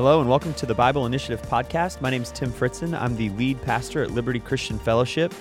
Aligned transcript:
Hello 0.00 0.22
and 0.22 0.30
welcome 0.30 0.54
to 0.54 0.64
the 0.64 0.74
Bible 0.74 1.04
Initiative 1.04 1.42
podcast. 1.42 2.00
My 2.00 2.08
name 2.08 2.22
is 2.22 2.32
Tim 2.32 2.50
Fritzen. 2.50 2.98
I'm 2.98 3.14
the 3.16 3.28
lead 3.28 3.60
pastor 3.60 4.02
at 4.02 4.12
Liberty 4.12 4.40
Christian 4.40 4.78
Fellowship. 4.78 5.34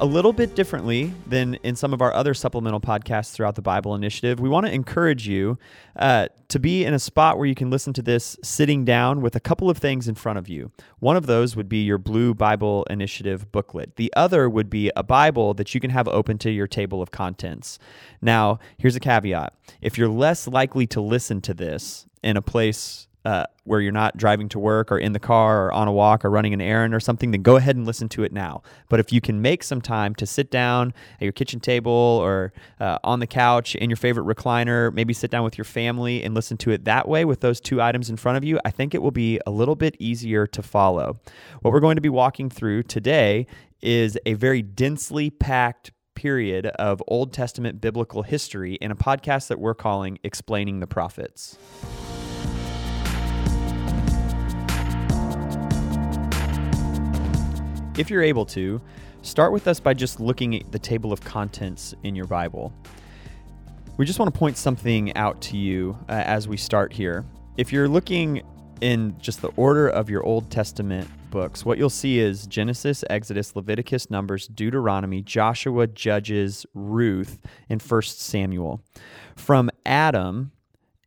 A 0.00 0.06
little 0.06 0.32
bit 0.32 0.54
differently 0.54 1.12
than 1.26 1.56
in 1.56 1.76
some 1.76 1.92
of 1.92 2.00
our 2.00 2.14
other 2.14 2.32
supplemental 2.32 2.80
podcasts 2.80 3.32
throughout 3.32 3.54
the 3.54 3.60
Bible 3.60 3.94
Initiative, 3.94 4.40
we 4.40 4.48
want 4.48 4.64
to 4.64 4.72
encourage 4.72 5.28
you 5.28 5.58
uh, 5.96 6.28
to 6.48 6.58
be 6.58 6.86
in 6.86 6.94
a 6.94 6.98
spot 6.98 7.36
where 7.36 7.46
you 7.46 7.54
can 7.54 7.68
listen 7.68 7.92
to 7.92 8.00
this 8.00 8.34
sitting 8.42 8.86
down 8.86 9.20
with 9.20 9.36
a 9.36 9.40
couple 9.40 9.68
of 9.68 9.76
things 9.76 10.08
in 10.08 10.14
front 10.14 10.38
of 10.38 10.48
you. 10.48 10.72
One 11.00 11.18
of 11.18 11.26
those 11.26 11.54
would 11.54 11.68
be 11.68 11.82
your 11.82 11.98
Blue 11.98 12.32
Bible 12.32 12.86
Initiative 12.88 13.52
booklet, 13.52 13.96
the 13.96 14.10
other 14.16 14.48
would 14.48 14.70
be 14.70 14.90
a 14.96 15.02
Bible 15.02 15.52
that 15.52 15.74
you 15.74 15.82
can 15.82 15.90
have 15.90 16.08
open 16.08 16.38
to 16.38 16.50
your 16.50 16.66
table 16.66 17.02
of 17.02 17.10
contents. 17.10 17.78
Now, 18.22 18.58
here's 18.78 18.96
a 18.96 19.00
caveat 19.00 19.52
if 19.82 19.98
you're 19.98 20.08
less 20.08 20.48
likely 20.48 20.86
to 20.86 21.02
listen 21.02 21.42
to 21.42 21.52
this 21.52 22.06
in 22.22 22.38
a 22.38 22.42
place 22.42 23.07
uh, 23.24 23.44
where 23.64 23.80
you're 23.80 23.92
not 23.92 24.16
driving 24.16 24.48
to 24.48 24.58
work 24.58 24.90
or 24.90 24.98
in 24.98 25.12
the 25.12 25.18
car 25.18 25.66
or 25.66 25.72
on 25.72 25.88
a 25.88 25.92
walk 25.92 26.24
or 26.24 26.30
running 26.30 26.54
an 26.54 26.60
errand 26.60 26.94
or 26.94 27.00
something, 27.00 27.30
then 27.30 27.42
go 27.42 27.56
ahead 27.56 27.76
and 27.76 27.86
listen 27.86 28.08
to 28.08 28.22
it 28.22 28.32
now. 28.32 28.62
But 28.88 29.00
if 29.00 29.12
you 29.12 29.20
can 29.20 29.42
make 29.42 29.62
some 29.62 29.80
time 29.80 30.14
to 30.16 30.26
sit 30.26 30.50
down 30.50 30.94
at 31.14 31.22
your 31.22 31.32
kitchen 31.32 31.60
table 31.60 31.92
or 31.92 32.52
uh, 32.80 32.98
on 33.04 33.20
the 33.20 33.26
couch 33.26 33.74
in 33.74 33.90
your 33.90 33.96
favorite 33.96 34.24
recliner, 34.24 34.92
maybe 34.92 35.12
sit 35.12 35.30
down 35.30 35.44
with 35.44 35.58
your 35.58 35.64
family 35.64 36.22
and 36.22 36.34
listen 36.34 36.56
to 36.58 36.70
it 36.70 36.84
that 36.84 37.08
way 37.08 37.24
with 37.24 37.40
those 37.40 37.60
two 37.60 37.82
items 37.82 38.08
in 38.08 38.16
front 38.16 38.38
of 38.38 38.44
you, 38.44 38.58
I 38.64 38.70
think 38.70 38.94
it 38.94 39.02
will 39.02 39.10
be 39.10 39.40
a 39.46 39.50
little 39.50 39.76
bit 39.76 39.96
easier 39.98 40.46
to 40.46 40.62
follow. 40.62 41.18
What 41.60 41.72
we're 41.72 41.80
going 41.80 41.96
to 41.96 42.02
be 42.02 42.08
walking 42.08 42.48
through 42.48 42.84
today 42.84 43.46
is 43.80 44.18
a 44.26 44.34
very 44.34 44.62
densely 44.62 45.30
packed 45.30 45.92
period 46.14 46.66
of 46.66 47.00
Old 47.06 47.32
Testament 47.32 47.80
biblical 47.80 48.22
history 48.22 48.74
in 48.74 48.90
a 48.90 48.96
podcast 48.96 49.46
that 49.48 49.60
we're 49.60 49.74
calling 49.74 50.18
Explaining 50.24 50.80
the 50.80 50.86
Prophets. 50.88 51.56
If 57.98 58.10
you're 58.10 58.22
able 58.22 58.46
to, 58.46 58.80
start 59.22 59.52
with 59.52 59.66
us 59.66 59.80
by 59.80 59.92
just 59.92 60.20
looking 60.20 60.54
at 60.54 60.70
the 60.70 60.78
table 60.78 61.12
of 61.12 61.20
contents 61.20 61.96
in 62.04 62.14
your 62.14 62.26
Bible. 62.26 62.72
We 63.96 64.06
just 64.06 64.20
want 64.20 64.32
to 64.32 64.38
point 64.38 64.56
something 64.56 65.16
out 65.16 65.40
to 65.42 65.56
you 65.56 65.98
uh, 66.08 66.12
as 66.12 66.46
we 66.46 66.56
start 66.56 66.92
here. 66.92 67.26
If 67.56 67.72
you're 67.72 67.88
looking 67.88 68.42
in 68.80 69.18
just 69.18 69.42
the 69.42 69.48
order 69.56 69.88
of 69.88 70.08
your 70.08 70.22
Old 70.22 70.48
Testament 70.48 71.10
books, 71.32 71.64
what 71.64 71.76
you'll 71.76 71.90
see 71.90 72.20
is 72.20 72.46
Genesis, 72.46 73.02
Exodus, 73.10 73.56
Leviticus, 73.56 74.08
Numbers, 74.10 74.46
Deuteronomy, 74.46 75.20
Joshua, 75.20 75.88
Judges, 75.88 76.64
Ruth, 76.74 77.40
and 77.68 77.82
1 77.82 78.02
Samuel. 78.02 78.80
From 79.34 79.70
Adam, 79.84 80.52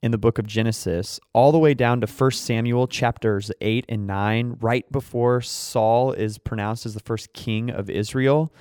in 0.02 0.12
the 0.12 0.18
book 0.18 0.40
of 0.40 0.48
Genesis, 0.48 1.20
all 1.34 1.52
the 1.52 1.60
way 1.60 1.74
down 1.74 2.02
to 2.02 2.08
1 2.08 2.32
Samuel 2.32 2.88
chapters 2.88 3.52
8 3.62 3.86
and 3.88 4.08
9, 4.08 4.58
right 4.60 4.92
before 4.92 5.42
Saul 5.42 6.12
is 6.12 6.40
pronounced 6.40 6.86
as 6.86 6.96
the 6.96 7.00
first 7.02 7.34
king 7.34 7.70
of 7.70 7.90
Israel. 7.90 8.52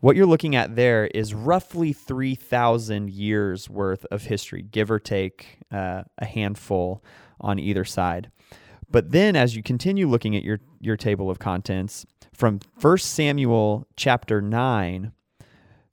What 0.00 0.14
you're 0.14 0.26
looking 0.26 0.54
at 0.54 0.76
there 0.76 1.06
is 1.08 1.34
roughly 1.34 1.92
3,000 1.92 3.10
years 3.10 3.68
worth 3.68 4.04
of 4.12 4.24
history, 4.24 4.62
give 4.62 4.90
or 4.90 5.00
take 5.00 5.58
uh, 5.72 6.04
a 6.18 6.24
handful 6.24 7.02
on 7.40 7.58
either 7.58 7.84
side. 7.84 8.30
But 8.88 9.10
then, 9.10 9.34
as 9.34 9.56
you 9.56 9.62
continue 9.62 10.08
looking 10.08 10.36
at 10.36 10.44
your, 10.44 10.60
your 10.80 10.96
table 10.96 11.28
of 11.28 11.40
contents, 11.40 12.06
from 12.32 12.60
1 12.80 12.98
Samuel 12.98 13.88
chapter 13.96 14.40
9 14.40 15.12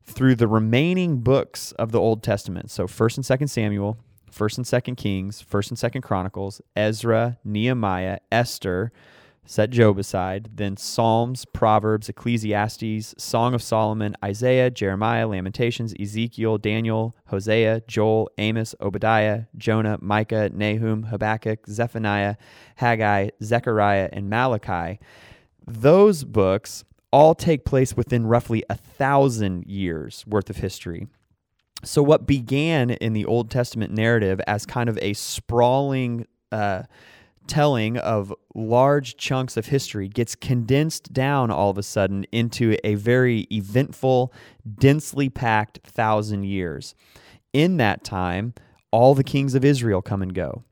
through 0.04 0.36
the 0.36 0.48
remaining 0.48 1.22
books 1.22 1.72
of 1.74 1.92
the 1.92 2.00
Old 2.00 2.22
Testament, 2.22 2.70
so 2.70 2.86
1st 2.86 3.18
and 3.18 3.42
2nd 3.42 3.50
Samuel, 3.50 3.98
First 4.32 4.58
and 4.58 4.66
Second 4.66 4.96
Kings, 4.96 5.42
First 5.42 5.70
and 5.70 5.78
Second 5.78 6.02
Chronicles, 6.02 6.62
Ezra, 6.76 7.38
Nehemiah, 7.44 8.20
Esther, 8.32 8.92
set 9.46 9.70
Job 9.70 10.00
aside, 10.00 10.50
then 10.56 10.78
Psalms, 10.78 11.46
Proverbs, 11.46 12.08
Ecclesiastes, 12.08 13.14
Song 13.17 13.54
of 13.54 13.61
Solomon, 13.61 14.16
Isaiah, 14.23 14.72
Jeremiah, 14.72 15.28
Lamentations, 15.28 15.94
Ezekiel, 16.00 16.58
Daniel, 16.58 17.16
Hosea, 17.28 17.82
Joel, 17.88 18.30
Amos, 18.38 18.73
Obadiah, 18.80 19.44
Jonah, 19.58 19.98
Micah, 20.02 20.50
Nahum, 20.54 21.04
Habakkuk, 21.04 21.67
Zephaniah, 21.67 22.36
Haggai, 22.78 23.30
Zechariah, 23.44 24.10
and 24.14 24.30
Malachi. 24.30 25.00
Those 25.67 26.23
books 26.23 26.84
all 27.11 27.36
take 27.36 27.66
place 27.66 27.95
within 27.98 28.26
roughly 28.26 28.64
a 28.70 28.76
thousand 28.76 29.66
years 29.67 30.23
worth 30.26 30.50
of 30.50 30.58
history. 30.58 31.08
So, 31.83 32.03
what 32.03 32.27
began 32.27 32.92
in 32.92 33.14
the 33.14 33.25
Old 33.25 33.49
Testament 33.49 33.92
narrative 33.92 34.39
as 34.47 34.65
kind 34.65 34.89
of 34.89 34.97
a 35.02 35.14
sprawling 35.14 36.27
uh, 36.52 36.83
telling 37.47 37.97
of 37.97 38.33
large 38.53 39.17
chunks 39.17 39.58
of 39.58 39.67
history 39.67 40.08
gets 40.08 40.36
condensed 40.36 41.11
down 41.11 41.52
all 41.52 41.69
of 41.69 41.77
a 41.77 41.83
sudden 41.83 42.25
into 42.31 42.77
a 42.83 42.95
very 42.95 43.42
eventful, 43.52 44.33
densely 44.77 45.30
packed 45.30 45.80
thousand 45.83 46.43
years. 46.43 46.95
In 47.53 47.77
that 47.77 48.03
time, 48.03 48.53
all 48.92 49.15
the 49.15 49.23
kings 49.23 49.55
of 49.55 49.65
Israel 49.65 50.02
come 50.02 50.21
and 50.21 50.33
go, 50.33 50.63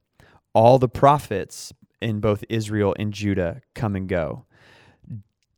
all 0.53 0.79
the 0.79 0.87
prophets 0.87 1.73
in 2.01 2.19
both 2.19 2.43
Israel 2.49 2.95
and 2.97 3.13
Judah 3.13 3.61
come 3.75 3.95
and 3.95 4.07
go. 4.07 4.45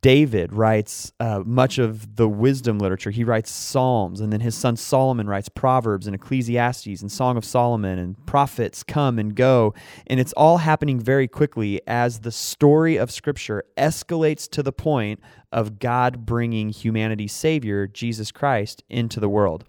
David 0.02 0.52
writes 0.52 1.12
uh, 1.20 1.44
much 1.46 1.78
of 1.78 2.16
the 2.16 2.28
wisdom 2.28 2.80
literature. 2.80 3.10
He 3.10 3.22
writes 3.22 3.52
Psalms, 3.52 4.20
and 4.20 4.32
then 4.32 4.40
his 4.40 4.56
son 4.56 4.76
Solomon 4.76 5.28
writes 5.28 5.48
Proverbs 5.48 6.08
and 6.08 6.14
Ecclesiastes 6.16 7.00
and 7.00 7.10
Song 7.10 7.36
of 7.36 7.44
Solomon, 7.44 8.00
and 8.00 8.26
prophets 8.26 8.82
come 8.82 9.20
and 9.20 9.36
go. 9.36 9.74
And 10.08 10.18
it's 10.18 10.32
all 10.32 10.58
happening 10.58 10.98
very 10.98 11.28
quickly 11.28 11.80
as 11.86 12.18
the 12.18 12.32
story 12.32 12.96
of 12.96 13.12
Scripture 13.12 13.62
escalates 13.76 14.50
to 14.50 14.62
the 14.64 14.72
point 14.72 15.20
of 15.52 15.78
God 15.78 16.26
bringing 16.26 16.70
humanity's 16.70 17.32
Savior, 17.32 17.86
Jesus 17.86 18.32
Christ, 18.32 18.82
into 18.90 19.20
the 19.20 19.28
world. 19.28 19.64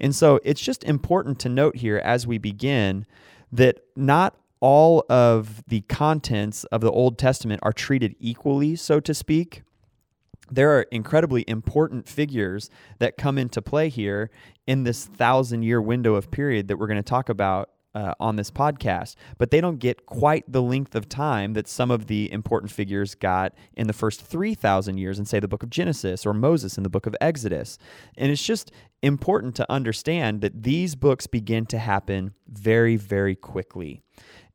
And 0.00 0.14
so 0.14 0.40
it's 0.44 0.62
just 0.62 0.82
important 0.84 1.38
to 1.40 1.50
note 1.50 1.76
here 1.76 1.98
as 1.98 2.26
we 2.26 2.38
begin 2.38 3.04
that 3.52 3.80
not 3.96 4.34
all 4.60 5.04
of 5.10 5.62
the 5.68 5.82
contents 5.82 6.64
of 6.64 6.80
the 6.80 6.90
Old 6.90 7.18
Testament 7.18 7.60
are 7.62 7.72
treated 7.74 8.16
equally, 8.18 8.76
so 8.76 8.98
to 8.98 9.12
speak 9.12 9.62
there 10.50 10.76
are 10.76 10.82
incredibly 10.90 11.44
important 11.48 12.08
figures 12.08 12.70
that 12.98 13.16
come 13.16 13.38
into 13.38 13.62
play 13.62 13.88
here 13.88 14.30
in 14.66 14.84
this 14.84 15.06
thousand 15.06 15.62
year 15.62 15.80
window 15.80 16.14
of 16.14 16.30
period 16.30 16.68
that 16.68 16.76
we're 16.76 16.86
going 16.86 16.96
to 16.96 17.02
talk 17.02 17.28
about 17.28 17.70
uh, 17.94 18.12
on 18.18 18.36
this 18.36 18.50
podcast, 18.50 19.14
but 19.38 19.50
they 19.50 19.60
don't 19.60 19.78
get 19.78 20.04
quite 20.06 20.44
the 20.50 20.62
length 20.62 20.94
of 20.94 21.08
time 21.08 21.52
that 21.52 21.68
some 21.68 21.90
of 21.90 22.08
the 22.08 22.30
important 22.32 22.72
figures 22.72 23.14
got 23.14 23.54
in 23.74 23.86
the 23.86 23.92
first 23.92 24.20
3,000 24.20 24.98
years 24.98 25.18
in, 25.18 25.24
say, 25.24 25.38
the 25.38 25.48
book 25.48 25.62
of 25.62 25.70
Genesis 25.70 26.26
or 26.26 26.34
Moses 26.34 26.76
in 26.76 26.82
the 26.82 26.88
book 26.88 27.06
of 27.06 27.14
Exodus. 27.20 27.78
And 28.16 28.32
it's 28.32 28.44
just 28.44 28.72
important 29.02 29.54
to 29.56 29.70
understand 29.70 30.40
that 30.40 30.64
these 30.64 30.96
books 30.96 31.26
begin 31.26 31.66
to 31.66 31.78
happen 31.78 32.34
very, 32.48 32.96
very 32.96 33.36
quickly. 33.36 34.02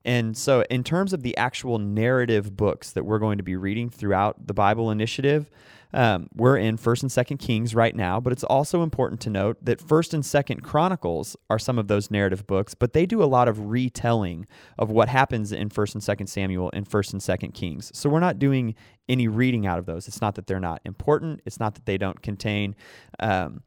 And 0.06 0.38
so, 0.38 0.64
in 0.70 0.84
terms 0.84 1.12
of 1.12 1.24
the 1.24 1.36
actual 1.38 1.78
narrative 1.78 2.56
books 2.56 2.92
that 2.92 3.04
we're 3.04 3.20
going 3.20 3.38
to 3.38 3.44
be 3.44 3.58
reading 3.58 3.90
throughout 3.90 4.48
the 4.48 4.54
Bible 4.54 4.92
Initiative, 4.92 5.50
um, 5.94 6.28
we're 6.36 6.58
in 6.58 6.78
First 6.78 7.02
and 7.02 7.12
Second 7.12 7.38
Kings 7.38 7.74
right 7.74 7.96
now, 7.96 8.20
but 8.20 8.32
it's 8.32 8.44
also 8.44 8.84
important 8.84 9.22
to 9.22 9.30
note 9.30 9.58
that 9.64 9.82
First 9.82 10.14
and 10.14 10.26
Second 10.26 10.62
Chronicles 10.62 11.36
are 11.50 11.58
some 11.58 11.80
of 11.80 11.88
those 11.88 12.12
narrative 12.12 12.46
books, 12.46 12.76
but 12.76 12.94
they 12.94 13.06
do 13.06 13.24
a 13.24 13.26
lot 13.26 13.48
of 13.48 13.70
retelling 13.70 14.46
of 14.78 14.92
what 14.92 15.10
happens 15.10 15.52
in 15.52 15.70
First 15.70 15.96
and 15.96 16.04
Second 16.04 16.28
Samuel 16.28 16.70
and 16.74 16.88
First 16.88 17.14
and 17.14 17.24
Second 17.24 17.54
Kings. 17.54 17.92
So 17.94 18.10
we're 18.10 18.20
not 18.20 18.38
doing 18.38 18.76
any 19.08 19.28
reading 19.28 19.66
out 19.66 19.80
of 19.80 19.86
those. 19.88 20.08
It's 20.08 20.22
not 20.22 20.36
that 20.36 20.46
they're 20.46 20.60
not 20.60 20.82
important. 20.86 21.42
It's 21.46 21.60
not 21.60 21.74
that 21.76 21.86
they 21.86 21.98
don't 21.98 22.22
contain 22.22 22.76
um, 23.20 23.64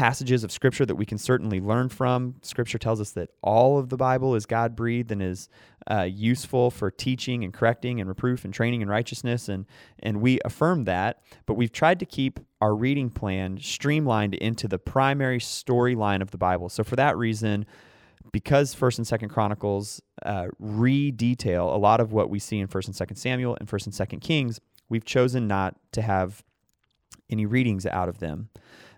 passages 0.00 0.42
of 0.42 0.50
scripture 0.50 0.86
that 0.86 0.94
we 0.94 1.04
can 1.04 1.18
certainly 1.18 1.60
learn 1.60 1.86
from. 1.86 2.34
Scripture 2.40 2.78
tells 2.78 3.02
us 3.02 3.10
that 3.10 3.28
all 3.42 3.78
of 3.78 3.90
the 3.90 3.98
Bible 3.98 4.34
is 4.34 4.46
God 4.46 4.74
breathed 4.74 5.12
and 5.12 5.22
is 5.22 5.50
uh, 5.90 6.08
useful 6.10 6.70
for 6.70 6.90
teaching 6.90 7.44
and 7.44 7.52
correcting 7.52 8.00
and 8.00 8.08
reproof 8.08 8.46
and 8.46 8.54
training 8.54 8.80
in 8.80 8.88
righteousness, 8.88 9.50
and 9.50 9.66
and 9.98 10.22
we 10.22 10.38
affirm 10.42 10.84
that. 10.84 11.20
But 11.44 11.54
we've 11.54 11.70
tried 11.70 11.98
to 12.00 12.06
keep 12.06 12.40
our 12.62 12.74
reading 12.74 13.10
plan 13.10 13.58
streamlined 13.60 14.32
into 14.32 14.66
the 14.68 14.78
primary 14.78 15.38
storyline 15.38 16.22
of 16.22 16.30
the 16.30 16.38
Bible. 16.38 16.70
So 16.70 16.82
for 16.82 16.96
that 16.96 17.18
reason. 17.18 17.66
Because 18.32 18.74
First 18.74 18.98
and 18.98 19.06
Second 19.06 19.30
Chronicles 19.30 20.00
uh, 20.24 20.48
re-detail 20.60 21.74
a 21.74 21.78
lot 21.78 22.00
of 22.00 22.12
what 22.12 22.30
we 22.30 22.38
see 22.38 22.60
in 22.60 22.68
First 22.68 22.86
and 22.86 22.94
Second 22.94 23.16
Samuel 23.16 23.56
and 23.58 23.68
First 23.68 23.86
and 23.86 23.94
Second 23.94 24.20
Kings, 24.20 24.60
we've 24.88 25.04
chosen 25.04 25.48
not 25.48 25.74
to 25.92 26.02
have 26.02 26.44
any 27.28 27.44
readings 27.44 27.86
out 27.86 28.08
of 28.08 28.18
them. 28.18 28.50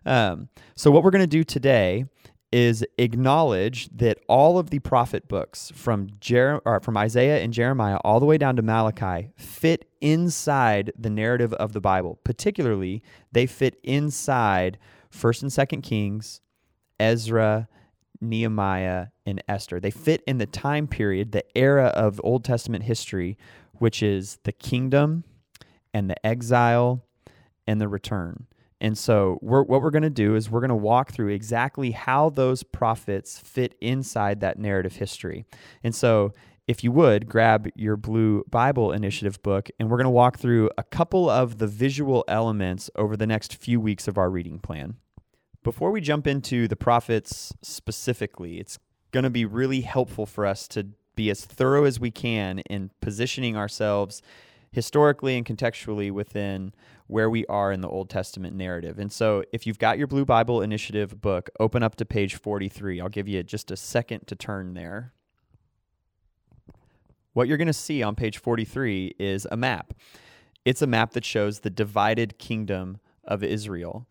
Um, 0.05 0.49
so, 0.75 0.91
what 0.91 1.03
we're 1.05 1.11
going 1.11 1.21
to 1.21 1.27
do 1.27 1.45
today 1.45 2.07
is 2.53 2.85
acknowledge 2.99 3.89
that 3.89 4.19
all 4.29 4.59
of 4.59 4.69
the 4.71 4.79
prophet 4.81 5.27
books 5.27 5.73
from 5.75 6.09
Jer- 6.21 6.61
from 6.83 6.97
Isaiah 6.99 7.43
and 7.43 7.53
Jeremiah 7.53 7.97
all 8.05 8.21
the 8.21 8.27
way 8.27 8.37
down 8.37 8.57
to 8.57 8.63
Malachi 8.63 9.31
fit 9.37 9.89
inside 10.03 10.93
the 10.99 11.09
narrative 11.09 11.55
of 11.55 11.73
the 11.73 11.81
Bible. 11.81 12.19
Particularly, 12.25 13.03
they 13.33 13.47
fit 13.47 13.81
inside 13.83 14.79
1st 15.11 15.43
and 15.43 15.51
2nd 15.51 15.83
Kings, 15.83 16.43
Ezra, 17.01 17.69
Nehemiah, 18.21 19.09
and 19.25 19.43
Esther. 19.49 19.81
They 19.81 19.91
fit 19.91 20.23
in 20.27 20.39
the 20.39 20.47
time 20.47 20.87
period, 20.87 21.33
the 21.33 21.45
era 21.57 21.87
of 21.87 22.21
Old 22.23 22.45
Testament 22.45 22.85
history, 22.85 23.39
which 23.75 24.03
is 24.03 24.39
the 24.45 24.53
kingdom 24.53 25.25
and 25.95 26.11
the 26.11 26.27
exile 26.27 27.05
and 27.67 27.81
the 27.81 27.89
return. 27.89 28.47
And 28.83 28.99
so, 28.99 29.39
we're, 29.41 29.63
what 29.63 29.81
we're 29.81 29.93
going 29.93 30.03
to 30.03 30.11
do 30.11 30.35
is 30.35 30.51
we're 30.51 30.61
going 30.61 30.69
to 30.71 30.75
walk 30.75 31.13
through 31.13 31.29
exactly 31.29 31.93
how 31.93 32.31
those 32.31 32.65
prophets 32.65 33.39
fit 33.39 33.77
inside 33.81 34.41
that 34.41 34.59
narrative 34.59 34.97
history. 34.97 35.47
And 35.85 35.95
so, 35.95 36.33
if 36.67 36.83
you 36.83 36.91
would, 36.91 37.29
grab 37.29 37.69
your 37.77 37.97
Blue 37.97 38.43
Bible 38.51 38.91
Initiative 38.91 39.41
book, 39.41 39.71
and 39.79 39.89
we're 39.89 39.99
going 39.99 40.05
to 40.07 40.11
walk 40.11 40.41
through 40.41 40.69
a 40.77 40.83
couple 40.83 41.31
of 41.31 41.59
the 41.59 41.69
visual 41.69 42.25
elements 42.27 42.91
over 42.97 43.17
the 43.17 43.27
next 43.27 43.55
few 43.55 43.81
weeks 43.81 44.09
of 44.09 44.19
our 44.19 44.29
reading 44.29 44.59
plan. 44.59 44.97
Before 45.63 45.93
we 45.93 46.01
jump 46.01 46.27
into 46.27 46.67
the 46.67 46.75
prophets 46.75 47.53
specifically, 47.63 48.59
it's 48.59 48.81
going 49.13 49.23
to 49.23 49.31
be 49.31 49.45
really 49.45 49.83
helpful 49.83 50.27
for 50.27 50.45
us 50.45 50.67
to 50.69 50.89
be 51.15 51.31
as 51.31 51.45
thorough 51.45 51.85
as 51.85 52.01
we 52.01 52.11
can 52.11 52.59
in 52.61 52.91
positioning 53.01 53.57
ourselves 53.57 54.23
historically 54.73 55.37
and 55.37 55.47
contextually 55.47 56.11
within 56.11 56.73
where 57.13 57.29
we 57.29 57.45
are 57.47 57.71
in 57.71 57.83
the 57.83 57.89
Old 57.89 58.09
Testament 58.09 58.57
narrative. 58.57 58.99
And 58.99 59.13
so, 59.13 59.45
if 59.53 59.67
you've 59.67 59.79
got 59.79 59.99
your 59.99 60.07
Blue 60.07 60.25
Bible 60.25 60.63
Initiative 60.63 61.21
book, 61.21 61.51
open 61.61 61.83
up 61.83 61.95
to 61.97 62.07
page 62.07 62.37
43. 62.37 63.03
I'll 63.03 63.11
give 63.11 63.29
you 63.29 63.43
just 63.43 63.71
a 63.71 63.77
second 63.77 64.27
to 64.29 64.35
turn 64.35 64.73
there. 64.73 65.13
What 67.35 67.49
you're 67.49 67.59
going 67.59 67.67
to 67.67 67.75
see 67.75 68.03
on 68.03 68.15
page 68.15 68.39
43 68.39 69.17
is 69.19 69.47
a 69.51 69.59
map. 69.59 69.93
It's 70.65 70.81
a 70.81 70.87
map 70.87 71.13
that 71.13 71.25
shows 71.25 71.61
the 71.61 71.71
divided 71.71 72.39
kingdom 72.39 72.99
of 73.25 73.45
Israel. 73.45 74.09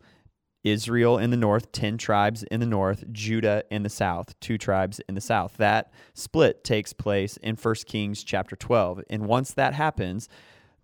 Israel 0.62 1.18
in 1.18 1.30
the 1.30 1.36
north, 1.36 1.72
10 1.72 1.98
tribes 1.98 2.44
in 2.44 2.60
the 2.60 2.66
north, 2.66 3.04
Judah 3.10 3.64
in 3.68 3.82
the 3.82 3.90
south, 3.90 4.38
two 4.38 4.56
tribes 4.56 5.00
in 5.08 5.16
the 5.16 5.20
south. 5.20 5.56
That 5.56 5.92
split 6.14 6.62
takes 6.62 6.92
place 6.92 7.36
in 7.38 7.56
1 7.56 7.74
Kings 7.86 8.22
chapter 8.22 8.54
12. 8.54 9.02
And 9.10 9.26
once 9.26 9.52
that 9.54 9.74
happens, 9.74 10.28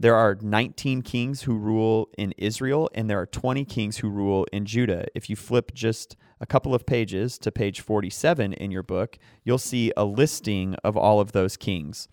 there 0.00 0.14
are 0.14 0.36
19 0.40 1.02
kings 1.02 1.42
who 1.42 1.56
rule 1.56 2.08
in 2.16 2.32
Israel, 2.38 2.88
and 2.94 3.10
there 3.10 3.20
are 3.20 3.26
20 3.26 3.64
kings 3.64 3.98
who 3.98 4.08
rule 4.08 4.46
in 4.52 4.64
Judah. 4.64 5.06
If 5.14 5.28
you 5.28 5.34
flip 5.34 5.72
just 5.74 6.16
a 6.40 6.46
couple 6.46 6.72
of 6.74 6.86
pages 6.86 7.36
to 7.38 7.50
page 7.50 7.80
47 7.80 8.52
in 8.52 8.70
your 8.70 8.84
book, 8.84 9.18
you'll 9.44 9.58
see 9.58 9.92
a 9.96 10.04
listing 10.04 10.76
of 10.84 10.96
all 10.96 11.18
of 11.18 11.32
those 11.32 11.56
kings. 11.56 12.08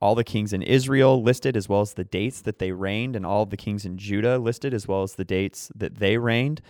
All 0.00 0.14
the 0.14 0.24
kings 0.24 0.52
in 0.52 0.62
Israel 0.62 1.22
listed, 1.22 1.54
as 1.54 1.68
well 1.68 1.82
as 1.82 1.94
the 1.94 2.04
dates 2.04 2.40
that 2.42 2.60
they 2.60 2.72
reigned, 2.72 3.14
and 3.14 3.26
all 3.26 3.44
the 3.44 3.56
kings 3.56 3.84
in 3.84 3.98
Judah 3.98 4.38
listed, 4.38 4.72
as 4.72 4.88
well 4.88 5.02
as 5.02 5.14
the 5.14 5.24
dates 5.24 5.70
that 5.74 5.96
they 5.96 6.16
reigned. 6.16 6.62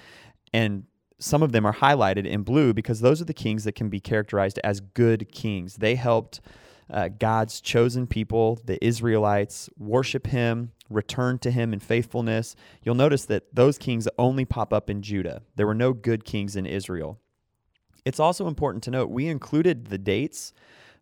And 0.53 0.85
some 1.21 1.43
of 1.43 1.53
them 1.53 1.67
are 1.67 1.75
highlighted 1.75 2.27
in 2.27 2.43
blue 2.43 2.73
because 2.73 3.01
those 3.01 3.21
are 3.21 3.27
the 3.27 3.35
kings 3.35 3.65
that 3.65 3.75
can 3.75 3.89
be 3.89 4.01
characterized 4.01 4.59
as 4.65 4.81
good 4.81 5.31
kings. 5.31 5.77
They 5.77 5.95
helped 5.95 6.41
uh, 6.91 7.09
God's 7.09 7.61
chosen 7.61 8.07
people, 8.07 8.59
the 8.65 8.83
Israelites, 8.85 9.69
worship 9.79 10.29
him, 10.29 10.73
return 10.89 11.39
to 11.41 11.51
him 11.51 11.73
in 11.73 11.81
faithfulness. 11.81 12.57
You'll 12.83 12.95
notice 12.95 13.25
that 13.27 13.55
those 13.55 13.79
kings 13.79 14.09
only 14.19 14.45
pop 14.45 14.73
up 14.73 14.89
in 14.89 15.03
Judah. 15.03 15.43
There 15.57 15.67
were 15.67 15.75
no 15.75 15.93
good 15.93 16.25
kings 16.25 16.57
in 16.57 16.67
Israel. 16.67 17.19
It's 18.05 18.21
also 18.21 18.47
important 18.47 18.83
to 18.85 18.91
note 18.91 19.11
we 19.11 19.27
included 19.27 19.87
the 19.87 19.99
dates 19.99 20.53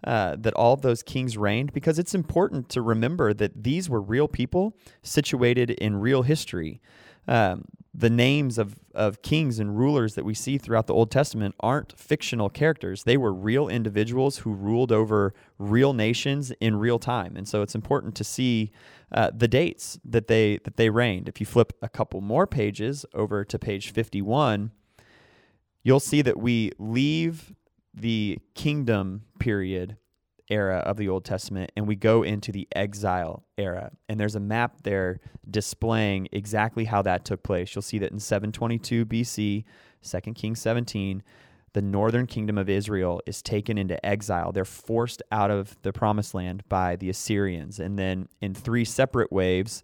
uh, 0.04 0.36
that 0.38 0.54
all 0.54 0.72
of 0.72 0.82
those 0.82 1.02
kings 1.02 1.36
reigned 1.36 1.72
because 1.72 1.98
it's 1.98 2.14
important 2.14 2.68
to 2.70 2.82
remember 2.82 3.32
that 3.32 3.62
these 3.62 3.88
were 3.88 4.00
real 4.00 4.28
people 4.28 4.76
situated 5.02 5.70
in 5.70 5.96
real 5.96 6.22
history. 6.22 6.80
Um, 7.28 7.64
the 7.98 8.10
names 8.10 8.58
of, 8.58 8.78
of 8.94 9.22
kings 9.22 9.58
and 9.58 9.78
rulers 9.78 10.14
that 10.16 10.24
we 10.24 10.34
see 10.34 10.58
throughout 10.58 10.86
the 10.86 10.92
Old 10.92 11.10
Testament 11.10 11.54
aren't 11.60 11.98
fictional 11.98 12.50
characters. 12.50 13.04
They 13.04 13.16
were 13.16 13.32
real 13.32 13.68
individuals 13.68 14.38
who 14.38 14.52
ruled 14.52 14.92
over 14.92 15.32
real 15.58 15.94
nations 15.94 16.52
in 16.60 16.76
real 16.76 16.98
time. 16.98 17.36
And 17.36 17.48
so 17.48 17.62
it's 17.62 17.74
important 17.74 18.14
to 18.16 18.24
see 18.24 18.70
uh, 19.10 19.30
the 19.34 19.48
dates 19.48 19.98
that 20.04 20.26
they 20.26 20.58
that 20.64 20.76
they 20.76 20.90
reigned. 20.90 21.26
If 21.26 21.40
you 21.40 21.46
flip 21.46 21.72
a 21.80 21.88
couple 21.88 22.20
more 22.20 22.46
pages 22.46 23.06
over 23.14 23.44
to 23.44 23.58
page 23.58 23.90
51, 23.92 24.72
you'll 25.82 26.00
see 26.00 26.20
that 26.20 26.38
we 26.38 26.72
leave 26.78 27.54
the 27.94 28.38
kingdom 28.54 29.22
period 29.38 29.96
era 30.48 30.78
of 30.78 30.96
the 30.96 31.08
Old 31.08 31.24
Testament 31.24 31.72
and 31.76 31.86
we 31.86 31.96
go 31.96 32.22
into 32.22 32.52
the 32.52 32.68
exile 32.74 33.44
era. 33.58 33.90
And 34.08 34.18
there's 34.18 34.34
a 34.34 34.40
map 34.40 34.82
there 34.82 35.20
displaying 35.48 36.28
exactly 36.32 36.84
how 36.84 37.02
that 37.02 37.24
took 37.24 37.42
place. 37.42 37.74
You'll 37.74 37.82
see 37.82 37.98
that 37.98 38.12
in 38.12 38.20
722 38.20 39.06
BC, 39.06 39.64
2 40.02 40.20
Kings 40.34 40.60
17, 40.60 41.22
the 41.72 41.82
northern 41.82 42.26
kingdom 42.26 42.56
of 42.56 42.70
Israel 42.70 43.20
is 43.26 43.42
taken 43.42 43.76
into 43.76 44.04
exile. 44.04 44.50
They're 44.50 44.64
forced 44.64 45.22
out 45.30 45.50
of 45.50 45.76
the 45.82 45.92
promised 45.92 46.32
land 46.32 46.62
by 46.68 46.96
the 46.96 47.10
Assyrians. 47.10 47.78
And 47.78 47.98
then 47.98 48.28
in 48.40 48.54
three 48.54 48.84
separate 48.84 49.30
waves, 49.30 49.82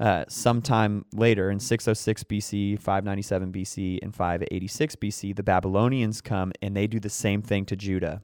uh, 0.00 0.24
sometime 0.28 1.04
later 1.12 1.50
in 1.50 1.60
606 1.60 2.24
BC, 2.24 2.78
597 2.80 3.52
BC, 3.52 3.98
and 4.02 4.14
586 4.14 4.96
BC, 4.96 5.36
the 5.36 5.42
Babylonians 5.42 6.20
come 6.20 6.52
and 6.62 6.76
they 6.76 6.86
do 6.86 7.00
the 7.00 7.08
same 7.08 7.42
thing 7.42 7.64
to 7.66 7.76
Judah. 7.76 8.22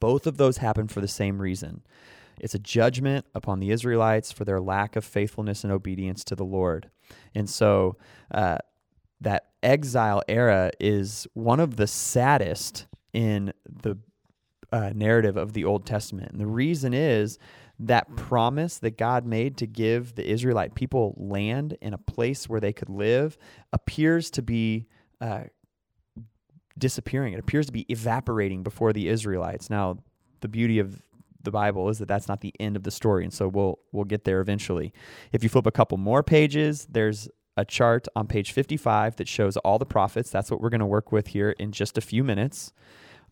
Both 0.00 0.26
of 0.26 0.36
those 0.36 0.58
happen 0.58 0.88
for 0.88 1.00
the 1.00 1.08
same 1.08 1.40
reason. 1.40 1.82
It's 2.40 2.54
a 2.54 2.58
judgment 2.58 3.26
upon 3.34 3.60
the 3.60 3.70
Israelites 3.70 4.30
for 4.30 4.44
their 4.44 4.60
lack 4.60 4.96
of 4.96 5.04
faithfulness 5.04 5.64
and 5.64 5.72
obedience 5.72 6.24
to 6.24 6.36
the 6.36 6.44
Lord. 6.44 6.90
And 7.34 7.48
so 7.48 7.96
uh, 8.30 8.58
that 9.20 9.46
exile 9.62 10.22
era 10.28 10.70
is 10.78 11.26
one 11.34 11.60
of 11.60 11.76
the 11.76 11.86
saddest 11.86 12.86
in 13.12 13.52
the 13.64 13.98
uh, 14.70 14.92
narrative 14.94 15.36
of 15.36 15.52
the 15.52 15.64
Old 15.64 15.86
Testament. 15.86 16.30
And 16.30 16.40
the 16.40 16.46
reason 16.46 16.92
is 16.94 17.38
that 17.80 18.14
promise 18.16 18.78
that 18.78 18.98
God 18.98 19.24
made 19.24 19.56
to 19.58 19.66
give 19.66 20.14
the 20.14 20.28
Israelite 20.28 20.74
people 20.74 21.14
land 21.16 21.76
in 21.80 21.94
a 21.94 21.98
place 21.98 22.48
where 22.48 22.60
they 22.60 22.72
could 22.72 22.88
live 22.88 23.38
appears 23.72 24.30
to 24.32 24.42
be 24.42 24.86
uh, 25.20 25.44
disappearing. 26.78 27.32
It 27.32 27.40
appears 27.40 27.66
to 27.66 27.72
be 27.72 27.86
evaporating 27.88 28.62
before 28.62 28.92
the 28.92 29.08
Israelites. 29.08 29.68
Now, 29.70 29.98
the 30.40 30.48
beauty 30.48 30.78
of 30.78 31.02
the 31.42 31.50
Bible 31.50 31.88
is 31.88 31.98
that 31.98 32.08
that's 32.08 32.28
not 32.28 32.40
the 32.40 32.54
end 32.60 32.76
of 32.76 32.82
the 32.82 32.90
story, 32.90 33.24
and 33.24 33.32
so 33.32 33.48
we'll 33.48 33.78
we'll 33.92 34.04
get 34.04 34.24
there 34.24 34.40
eventually. 34.40 34.92
If 35.32 35.42
you 35.42 35.48
flip 35.48 35.66
a 35.66 35.72
couple 35.72 35.98
more 35.98 36.22
pages, 36.22 36.86
there's 36.90 37.28
a 37.56 37.64
chart 37.64 38.06
on 38.14 38.26
page 38.28 38.52
55 38.52 39.16
that 39.16 39.26
shows 39.28 39.56
all 39.58 39.78
the 39.78 39.86
prophets. 39.86 40.30
That's 40.30 40.50
what 40.50 40.60
we're 40.60 40.68
going 40.68 40.80
to 40.80 40.86
work 40.86 41.10
with 41.10 41.28
here 41.28 41.50
in 41.50 41.72
just 41.72 41.98
a 41.98 42.00
few 42.00 42.22
minutes. 42.22 42.72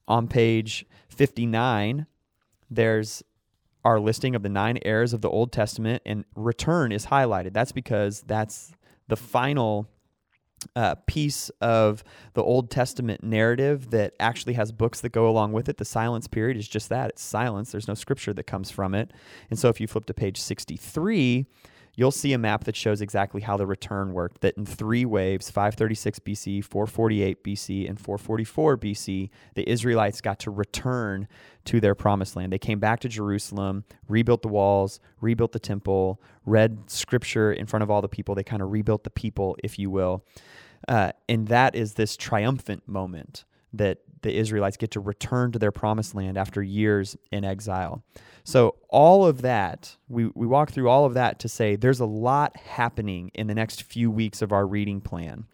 On 0.08 0.26
page 0.26 0.84
59, 1.08 2.06
there's 2.68 3.22
our 3.84 4.00
listing 4.00 4.34
of 4.34 4.42
the 4.42 4.48
nine 4.48 4.78
eras 4.82 5.12
of 5.12 5.20
the 5.20 5.30
Old 5.30 5.52
Testament, 5.52 6.02
and 6.04 6.24
return 6.34 6.90
is 6.90 7.06
highlighted. 7.06 7.52
That's 7.52 7.70
because 7.70 8.22
that's 8.22 8.72
the 9.06 9.16
final 9.16 9.88
uh, 10.74 10.96
piece 11.06 11.50
of 11.60 12.02
the 12.34 12.42
Old 12.42 12.70
Testament 12.70 13.22
narrative 13.22 13.90
that 13.90 14.14
actually 14.18 14.54
has 14.54 14.72
books 14.72 15.00
that 15.00 15.10
go 15.10 15.28
along 15.28 15.52
with 15.52 15.68
it. 15.68 15.76
The 15.76 15.84
silence 15.84 16.26
period 16.26 16.56
is 16.56 16.66
just 16.68 16.88
that 16.88 17.10
it's 17.10 17.22
silence, 17.22 17.72
there's 17.72 17.88
no 17.88 17.94
scripture 17.94 18.32
that 18.32 18.44
comes 18.44 18.70
from 18.70 18.94
it. 18.94 19.12
And 19.50 19.58
so 19.58 19.68
if 19.68 19.80
you 19.80 19.86
flip 19.86 20.06
to 20.06 20.14
page 20.14 20.40
63, 20.40 21.46
you'll 21.96 22.12
see 22.12 22.32
a 22.32 22.38
map 22.38 22.64
that 22.64 22.76
shows 22.76 23.00
exactly 23.00 23.40
how 23.40 23.56
the 23.56 23.66
return 23.66 24.12
worked. 24.12 24.42
That 24.42 24.56
in 24.56 24.64
three 24.64 25.04
waves 25.04 25.50
536 25.50 26.20
BC, 26.20 26.64
448 26.64 27.42
BC, 27.42 27.88
and 27.88 27.98
444 27.98 28.76
BC 28.76 29.30
the 29.54 29.68
Israelites 29.68 30.20
got 30.20 30.38
to 30.40 30.50
return 30.50 31.26
to 31.64 31.80
their 31.80 31.94
promised 31.94 32.36
land. 32.36 32.52
They 32.52 32.58
came 32.58 32.78
back 32.78 33.00
to 33.00 33.08
Jerusalem, 33.08 33.84
rebuilt 34.08 34.42
the 34.42 34.48
walls, 34.48 35.00
rebuilt 35.20 35.52
the 35.52 35.58
temple, 35.58 36.20
read 36.44 36.88
scripture 36.88 37.52
in 37.52 37.66
front 37.66 37.82
of 37.82 37.90
all 37.90 38.02
the 38.02 38.08
people. 38.08 38.34
They 38.34 38.44
kind 38.44 38.62
of 38.62 38.70
rebuilt 38.70 39.02
the 39.02 39.10
people, 39.10 39.56
if 39.64 39.78
you 39.78 39.90
will. 39.90 40.24
Uh, 40.86 41.10
and 41.28 41.48
that 41.48 41.74
is 41.74 41.94
this 41.94 42.16
triumphant 42.16 42.86
moment 42.86 43.44
that 43.72 43.98
the 44.26 44.36
Israelites 44.36 44.76
get 44.76 44.90
to 44.90 45.00
return 45.00 45.52
to 45.52 45.58
their 45.58 45.72
promised 45.72 46.14
land 46.14 46.36
after 46.36 46.62
years 46.62 47.16
in 47.30 47.44
exile. 47.44 48.02
So, 48.44 48.74
all 48.88 49.24
of 49.24 49.42
that, 49.42 49.96
we, 50.08 50.30
we 50.34 50.46
walk 50.46 50.70
through 50.70 50.88
all 50.88 51.04
of 51.04 51.14
that 51.14 51.38
to 51.40 51.48
say 51.48 51.76
there's 51.76 52.00
a 52.00 52.06
lot 52.06 52.56
happening 52.56 53.30
in 53.34 53.46
the 53.46 53.54
next 53.54 53.82
few 53.84 54.10
weeks 54.10 54.42
of 54.42 54.52
our 54.52 54.66
reading 54.66 55.00
plan. 55.00 55.46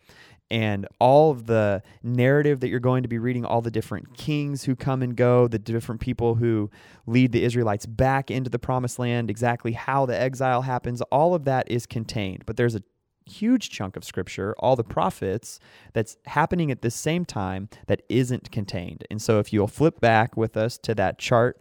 And 0.50 0.86
all 0.98 1.30
of 1.30 1.46
the 1.46 1.82
narrative 2.02 2.60
that 2.60 2.68
you're 2.68 2.78
going 2.78 3.02
to 3.04 3.08
be 3.08 3.18
reading, 3.18 3.44
all 3.44 3.62
the 3.62 3.70
different 3.70 4.14
kings 4.14 4.64
who 4.64 4.76
come 4.76 5.02
and 5.02 5.16
go, 5.16 5.48
the 5.48 5.58
different 5.58 6.02
people 6.02 6.34
who 6.34 6.70
lead 7.06 7.32
the 7.32 7.42
Israelites 7.42 7.86
back 7.86 8.30
into 8.30 8.50
the 8.50 8.58
promised 8.58 8.98
land, 8.98 9.30
exactly 9.30 9.72
how 9.72 10.04
the 10.04 10.18
exile 10.18 10.60
happens, 10.62 11.00
all 11.10 11.34
of 11.34 11.44
that 11.44 11.70
is 11.70 11.86
contained. 11.86 12.44
But 12.44 12.58
there's 12.58 12.74
a 12.74 12.82
huge 13.26 13.70
chunk 13.70 13.96
of 13.96 14.04
scripture, 14.04 14.54
all 14.58 14.76
the 14.76 14.84
prophets, 14.84 15.58
that's 15.92 16.16
happening 16.26 16.70
at 16.70 16.82
the 16.82 16.90
same 16.90 17.24
time 17.24 17.68
that 17.86 18.02
isn't 18.08 18.50
contained. 18.50 19.04
And 19.10 19.20
so 19.20 19.38
if 19.38 19.52
you'll 19.52 19.68
flip 19.68 20.00
back 20.00 20.36
with 20.36 20.56
us 20.56 20.78
to 20.78 20.94
that 20.96 21.18
chart 21.18 21.60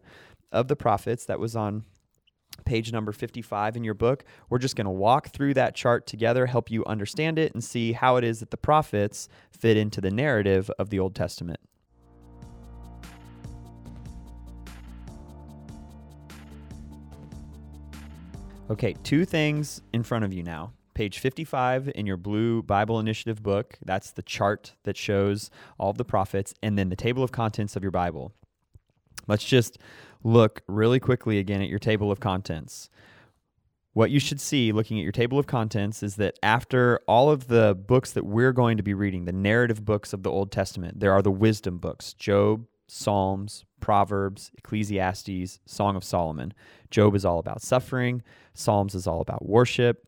of 0.52 0.68
the 0.68 0.76
prophets 0.76 1.26
that 1.26 1.40
was 1.40 1.56
on 1.56 1.84
page 2.66 2.92
number 2.92 3.12
55 3.12 3.76
in 3.76 3.84
your 3.84 3.94
book, 3.94 4.24
we're 4.50 4.60
just 4.60 4.76
going 4.76 4.86
to 4.86 4.92
walk 4.92 5.30
through 5.30 5.54
that 5.56 5.76
chart 5.76 6.06
together, 6.06 6.46
help 6.46 6.70
you 6.70 6.86
understand 6.86 7.40
it, 7.40 7.54
and 7.54 7.64
see 7.64 7.94
how 7.94 8.18
it 8.18 8.24
is 8.24 8.40
that 8.40 8.52
the 8.52 8.58
prophets 8.58 9.28
fit 9.52 9.78
into 9.78 10.02
the 10.02 10.12
narrative 10.12 10.70
of 10.78 10.90
the 10.90 11.00
Old 11.00 11.16
Testament. 11.16 11.60
Okay, 18.70 18.96
two 19.04 19.26
things 19.26 19.82
in 19.92 20.02
front 20.02 20.24
of 20.24 20.32
you 20.32 20.44
now 20.44 20.72
Page 20.94 21.20
55 21.20 21.92
in 21.96 22.06
your 22.06 22.18
blue 22.18 22.62
Bible 22.62 23.00
Initiative 23.00 23.42
book. 23.42 23.78
That's 23.84 24.12
the 24.12 24.22
chart 24.22 24.76
that 24.84 24.98
shows 24.98 25.50
all 25.78 25.90
of 25.90 25.98
the 25.98 26.06
prophets, 26.06 26.54
and 26.62 26.78
then 26.78 26.90
the 26.90 26.96
table 26.96 27.24
of 27.24 27.32
contents 27.32 27.76
of 27.76 27.84
your 27.84 27.92
Bible. 27.92 28.34
Let's 29.28 29.46
just 29.46 29.78
look 30.24 30.62
really 30.68 31.00
quickly 31.00 31.40
again 31.40 31.62
at 31.62 31.70
your 31.70 31.80
table 31.80 32.12
of 32.12 32.20
contents. 32.20 32.90
What 33.94 34.12
you 34.12 34.20
should 34.20 34.40
see 34.40 34.72
looking 34.72 34.98
at 34.98 35.04
your 35.04 35.12
table 35.12 35.38
of 35.38 35.48
contents 35.48 36.02
is 36.02 36.16
that 36.16 36.40
after 36.42 37.02
all 37.08 37.30
of 37.30 37.48
the 37.48 37.76
books 37.76 38.12
that 38.14 38.26
we're 38.26 38.54
going 38.54 38.78
to 38.78 38.84
be 38.84 38.94
reading, 38.94 39.26
the 39.26 39.34
narrative 39.34 39.84
books 39.84 40.14
of 40.14 40.24
the 40.24 40.32
Old 40.32 40.52
Testament, 40.52 41.00
there 41.00 41.12
are 41.12 41.22
the 41.22 41.32
wisdom 41.32 41.78
books 41.78 42.14
Job, 42.14 42.66
Psalms, 42.88 43.66
Proverbs, 43.82 44.52
Ecclesiastes, 44.58 45.60
Song 45.66 45.96
of 45.96 46.04
Solomon. 46.04 46.54
Job 46.90 47.16
is 47.16 47.26
all 47.26 47.40
about 47.40 47.62
suffering, 47.62 48.22
Psalms 48.54 48.96
is 48.96 49.08
all 49.08 49.22
about 49.22 49.46
worship. 49.46 50.08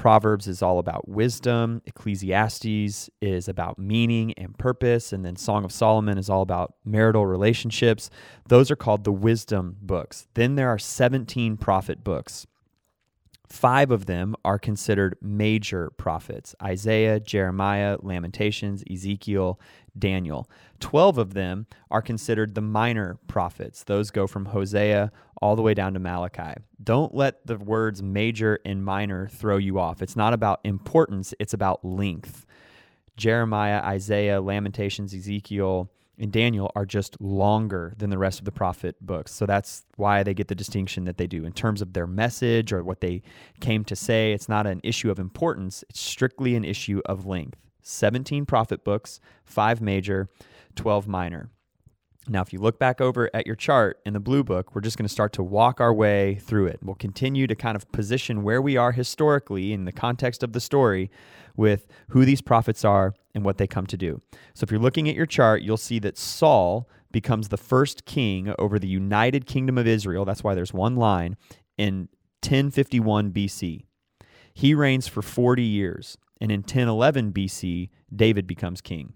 Proverbs 0.00 0.48
is 0.48 0.62
all 0.62 0.78
about 0.78 1.06
wisdom. 1.10 1.82
Ecclesiastes 1.84 3.10
is 3.20 3.48
about 3.48 3.78
meaning 3.78 4.32
and 4.38 4.56
purpose. 4.56 5.12
And 5.12 5.26
then 5.26 5.36
Song 5.36 5.62
of 5.62 5.70
Solomon 5.70 6.16
is 6.16 6.30
all 6.30 6.40
about 6.40 6.72
marital 6.86 7.26
relationships. 7.26 8.08
Those 8.48 8.70
are 8.70 8.76
called 8.76 9.04
the 9.04 9.12
wisdom 9.12 9.76
books. 9.82 10.26
Then 10.32 10.54
there 10.54 10.70
are 10.70 10.78
17 10.78 11.58
prophet 11.58 12.02
books. 12.02 12.46
Five 13.50 13.90
of 13.90 14.06
them 14.06 14.36
are 14.44 14.60
considered 14.60 15.16
major 15.20 15.90
prophets 15.90 16.54
Isaiah, 16.62 17.18
Jeremiah, 17.18 17.98
Lamentations, 18.00 18.84
Ezekiel, 18.88 19.58
Daniel. 19.98 20.48
Twelve 20.78 21.18
of 21.18 21.34
them 21.34 21.66
are 21.90 22.00
considered 22.00 22.54
the 22.54 22.60
minor 22.60 23.18
prophets. 23.26 23.82
Those 23.82 24.12
go 24.12 24.28
from 24.28 24.46
Hosea 24.46 25.10
all 25.42 25.56
the 25.56 25.62
way 25.62 25.74
down 25.74 25.94
to 25.94 25.98
Malachi. 25.98 26.60
Don't 26.82 27.12
let 27.12 27.44
the 27.44 27.56
words 27.58 28.02
major 28.02 28.60
and 28.64 28.84
minor 28.84 29.26
throw 29.26 29.56
you 29.56 29.80
off. 29.80 30.00
It's 30.00 30.16
not 30.16 30.32
about 30.32 30.60
importance, 30.62 31.34
it's 31.40 31.52
about 31.52 31.84
length. 31.84 32.46
Jeremiah, 33.16 33.82
Isaiah, 33.82 34.40
Lamentations, 34.40 35.12
Ezekiel, 35.12 35.90
and 36.20 36.30
Daniel 36.30 36.70
are 36.76 36.86
just 36.86 37.20
longer 37.20 37.94
than 37.96 38.10
the 38.10 38.18
rest 38.18 38.38
of 38.38 38.44
the 38.44 38.52
prophet 38.52 38.94
books. 39.00 39.32
So 39.32 39.46
that's 39.46 39.84
why 39.96 40.22
they 40.22 40.34
get 40.34 40.48
the 40.48 40.54
distinction 40.54 41.04
that 41.04 41.16
they 41.16 41.26
do 41.26 41.44
in 41.44 41.52
terms 41.52 41.80
of 41.80 41.94
their 41.94 42.06
message 42.06 42.72
or 42.72 42.84
what 42.84 43.00
they 43.00 43.22
came 43.60 43.84
to 43.84 43.96
say. 43.96 44.32
It's 44.32 44.48
not 44.48 44.66
an 44.66 44.80
issue 44.84 45.10
of 45.10 45.18
importance, 45.18 45.82
it's 45.88 46.00
strictly 46.00 46.54
an 46.54 46.64
issue 46.64 47.00
of 47.06 47.26
length. 47.26 47.58
17 47.82 48.44
prophet 48.44 48.84
books, 48.84 49.20
5 49.44 49.80
major, 49.80 50.28
12 50.76 51.08
minor. 51.08 51.50
Now, 52.30 52.42
if 52.42 52.52
you 52.52 52.60
look 52.60 52.78
back 52.78 53.00
over 53.00 53.28
at 53.34 53.44
your 53.44 53.56
chart 53.56 53.98
in 54.06 54.12
the 54.12 54.20
blue 54.20 54.44
book, 54.44 54.72
we're 54.72 54.82
just 54.82 54.96
going 54.96 55.04
to 55.06 55.12
start 55.12 55.32
to 55.32 55.42
walk 55.42 55.80
our 55.80 55.92
way 55.92 56.36
through 56.36 56.68
it. 56.68 56.78
We'll 56.80 56.94
continue 56.94 57.48
to 57.48 57.56
kind 57.56 57.74
of 57.74 57.90
position 57.90 58.44
where 58.44 58.62
we 58.62 58.76
are 58.76 58.92
historically 58.92 59.72
in 59.72 59.84
the 59.84 59.90
context 59.90 60.44
of 60.44 60.52
the 60.52 60.60
story 60.60 61.10
with 61.56 61.88
who 62.10 62.24
these 62.24 62.40
prophets 62.40 62.84
are 62.84 63.14
and 63.34 63.44
what 63.44 63.58
they 63.58 63.66
come 63.66 63.84
to 63.88 63.96
do. 63.96 64.22
So, 64.54 64.62
if 64.62 64.70
you're 64.70 64.78
looking 64.78 65.08
at 65.08 65.16
your 65.16 65.26
chart, 65.26 65.62
you'll 65.62 65.76
see 65.76 65.98
that 65.98 66.16
Saul 66.16 66.88
becomes 67.10 67.48
the 67.48 67.56
first 67.56 68.04
king 68.04 68.54
over 68.60 68.78
the 68.78 68.86
united 68.86 69.44
kingdom 69.44 69.76
of 69.76 69.88
Israel. 69.88 70.24
That's 70.24 70.44
why 70.44 70.54
there's 70.54 70.72
one 70.72 70.94
line 70.94 71.36
in 71.76 72.08
1051 72.44 73.32
BC. 73.32 73.86
He 74.54 74.72
reigns 74.72 75.08
for 75.08 75.20
40 75.20 75.64
years, 75.64 76.16
and 76.40 76.52
in 76.52 76.60
1011 76.60 77.32
BC, 77.32 77.90
David 78.14 78.46
becomes 78.46 78.80
king. 78.80 79.14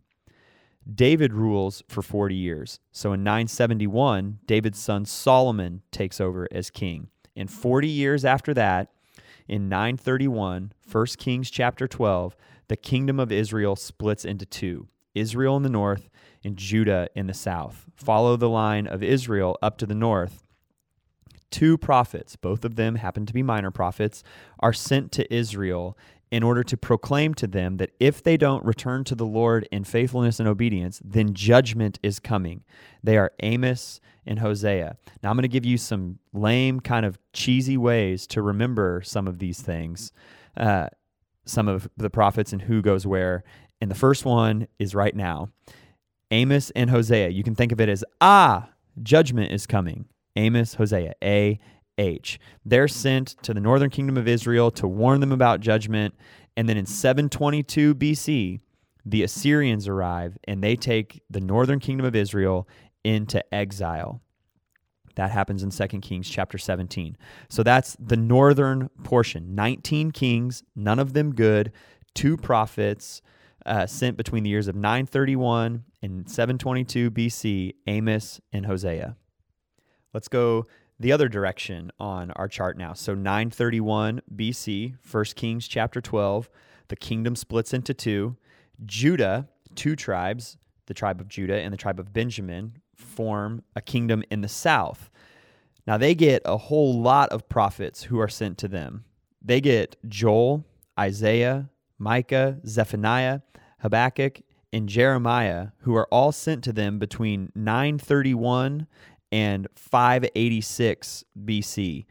David 0.92 1.32
rules 1.32 1.82
for 1.88 2.02
40 2.02 2.34
years. 2.34 2.80
So 2.92 3.12
in 3.12 3.22
971, 3.22 4.40
David's 4.46 4.78
son 4.78 5.04
Solomon 5.04 5.82
takes 5.90 6.20
over 6.20 6.46
as 6.52 6.70
king. 6.70 7.08
And 7.36 7.50
40 7.50 7.88
years 7.88 8.24
after 8.24 8.54
that, 8.54 8.90
in 9.48 9.68
931, 9.68 10.72
1 10.90 11.06
Kings 11.18 11.50
chapter 11.50 11.86
12, 11.86 12.36
the 12.68 12.76
kingdom 12.76 13.20
of 13.20 13.32
Israel 13.32 13.76
splits 13.76 14.24
into 14.24 14.46
two 14.46 14.88
Israel 15.14 15.56
in 15.56 15.62
the 15.62 15.68
north 15.68 16.08
and 16.42 16.56
Judah 16.56 17.08
in 17.14 17.26
the 17.26 17.34
south. 17.34 17.86
Follow 17.94 18.36
the 18.36 18.48
line 18.48 18.86
of 18.86 19.02
Israel 19.02 19.56
up 19.62 19.78
to 19.78 19.86
the 19.86 19.94
north. 19.94 20.44
Two 21.50 21.78
prophets, 21.78 22.34
both 22.34 22.64
of 22.64 22.74
them 22.74 22.96
happen 22.96 23.26
to 23.26 23.32
be 23.32 23.42
minor 23.42 23.70
prophets, 23.70 24.24
are 24.58 24.72
sent 24.72 25.12
to 25.12 25.32
Israel 25.32 25.96
in 26.34 26.42
order 26.42 26.64
to 26.64 26.76
proclaim 26.76 27.32
to 27.32 27.46
them 27.46 27.76
that 27.76 27.92
if 28.00 28.20
they 28.20 28.36
don't 28.36 28.64
return 28.64 29.04
to 29.04 29.14
the 29.14 29.24
Lord 29.24 29.68
in 29.70 29.84
faithfulness 29.84 30.40
and 30.40 30.48
obedience, 30.48 31.00
then 31.04 31.32
judgment 31.32 32.00
is 32.02 32.18
coming. 32.18 32.64
They 33.04 33.16
are 33.16 33.30
Amos 33.38 34.00
and 34.26 34.40
Hosea. 34.40 34.96
Now, 35.22 35.30
I'm 35.30 35.36
going 35.36 35.42
to 35.42 35.48
give 35.48 35.64
you 35.64 35.78
some 35.78 36.18
lame, 36.32 36.80
kind 36.80 37.06
of 37.06 37.20
cheesy 37.32 37.76
ways 37.76 38.26
to 38.26 38.42
remember 38.42 39.00
some 39.04 39.28
of 39.28 39.38
these 39.38 39.62
things, 39.62 40.10
uh, 40.56 40.88
some 41.44 41.68
of 41.68 41.88
the 41.96 42.10
prophets 42.10 42.52
and 42.52 42.62
who 42.62 42.82
goes 42.82 43.06
where. 43.06 43.44
And 43.80 43.88
the 43.88 43.94
first 43.94 44.24
one 44.24 44.66
is 44.80 44.92
right 44.92 45.14
now 45.14 45.50
Amos 46.32 46.70
and 46.70 46.90
Hosea. 46.90 47.28
You 47.28 47.44
can 47.44 47.54
think 47.54 47.70
of 47.70 47.80
it 47.80 47.88
as, 47.88 48.04
ah, 48.20 48.70
judgment 49.04 49.52
is 49.52 49.68
coming. 49.68 50.06
Amos, 50.34 50.74
Hosea, 50.74 51.14
A 51.22 51.60
H. 51.98 52.40
They're 52.64 52.88
sent 52.88 53.28
to 53.42 53.54
the 53.54 53.60
northern 53.60 53.90
kingdom 53.90 54.16
of 54.16 54.28
Israel 54.28 54.70
to 54.72 54.88
warn 54.88 55.20
them 55.20 55.32
about 55.32 55.60
judgment. 55.60 56.14
And 56.56 56.68
then 56.68 56.76
in 56.76 56.86
722 56.86 57.94
BC, 57.94 58.60
the 59.04 59.22
Assyrians 59.22 59.86
arrive 59.86 60.38
and 60.44 60.62
they 60.62 60.76
take 60.76 61.20
the 61.30 61.40
northern 61.40 61.78
kingdom 61.78 62.06
of 62.06 62.16
Israel 62.16 62.68
into 63.04 63.42
exile. 63.54 64.20
That 65.16 65.30
happens 65.30 65.62
in 65.62 65.70
2 65.70 66.00
Kings 66.00 66.28
chapter 66.28 66.58
17. 66.58 67.16
So 67.48 67.62
that's 67.62 67.96
the 68.00 68.16
northern 68.16 68.88
portion. 69.04 69.54
19 69.54 70.10
kings, 70.10 70.64
none 70.74 70.98
of 70.98 71.12
them 71.12 71.34
good, 71.34 71.72
two 72.14 72.36
prophets 72.36 73.22
uh, 73.64 73.86
sent 73.86 74.16
between 74.16 74.42
the 74.42 74.50
years 74.50 74.68
of 74.68 74.74
931 74.74 75.84
and 76.02 76.28
722 76.28 77.10
BC, 77.10 77.74
Amos 77.86 78.40
and 78.52 78.66
Hosea. 78.66 79.16
Let's 80.12 80.28
go 80.28 80.66
the 80.98 81.12
other 81.12 81.28
direction 81.28 81.90
on 81.98 82.30
our 82.32 82.48
chart 82.48 82.78
now. 82.78 82.92
So 82.92 83.14
931 83.14 84.22
BC, 84.34 84.94
1 85.10 85.24
Kings 85.36 85.66
chapter 85.66 86.00
12, 86.00 86.48
the 86.88 86.96
kingdom 86.96 87.36
splits 87.36 87.74
into 87.74 87.94
two. 87.94 88.36
Judah, 88.84 89.48
two 89.74 89.96
tribes, 89.96 90.56
the 90.86 90.94
tribe 90.94 91.20
of 91.20 91.28
Judah 91.28 91.60
and 91.60 91.72
the 91.72 91.78
tribe 91.78 91.98
of 91.98 92.12
Benjamin, 92.12 92.78
form 92.94 93.62
a 93.74 93.80
kingdom 93.80 94.22
in 94.30 94.40
the 94.40 94.48
south. 94.48 95.10
Now 95.86 95.98
they 95.98 96.14
get 96.14 96.42
a 96.44 96.56
whole 96.56 97.00
lot 97.00 97.30
of 97.30 97.48
prophets 97.48 98.04
who 98.04 98.18
are 98.20 98.28
sent 98.28 98.58
to 98.58 98.68
them. 98.68 99.04
They 99.42 99.60
get 99.60 99.96
Joel, 100.08 100.64
Isaiah, 100.98 101.70
Micah, 101.98 102.58
Zephaniah, 102.66 103.40
Habakkuk, 103.80 104.40
and 104.72 104.88
Jeremiah, 104.88 105.68
who 105.80 105.94
are 105.94 106.08
all 106.10 106.32
sent 106.32 106.64
to 106.64 106.72
them 106.72 106.98
between 106.98 107.52
931 107.54 108.86
and 109.34 109.66
586 109.74 111.24
BC. 111.44 112.06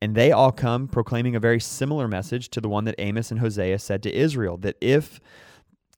And 0.00 0.14
they 0.14 0.32
all 0.32 0.50
come 0.50 0.88
proclaiming 0.88 1.36
a 1.36 1.40
very 1.40 1.60
similar 1.60 2.08
message 2.08 2.48
to 2.48 2.62
the 2.62 2.68
one 2.68 2.86
that 2.86 2.94
Amos 2.96 3.30
and 3.30 3.40
Hosea 3.40 3.78
said 3.78 4.02
to 4.04 4.12
Israel 4.12 4.56
that 4.56 4.76
if 4.80 5.20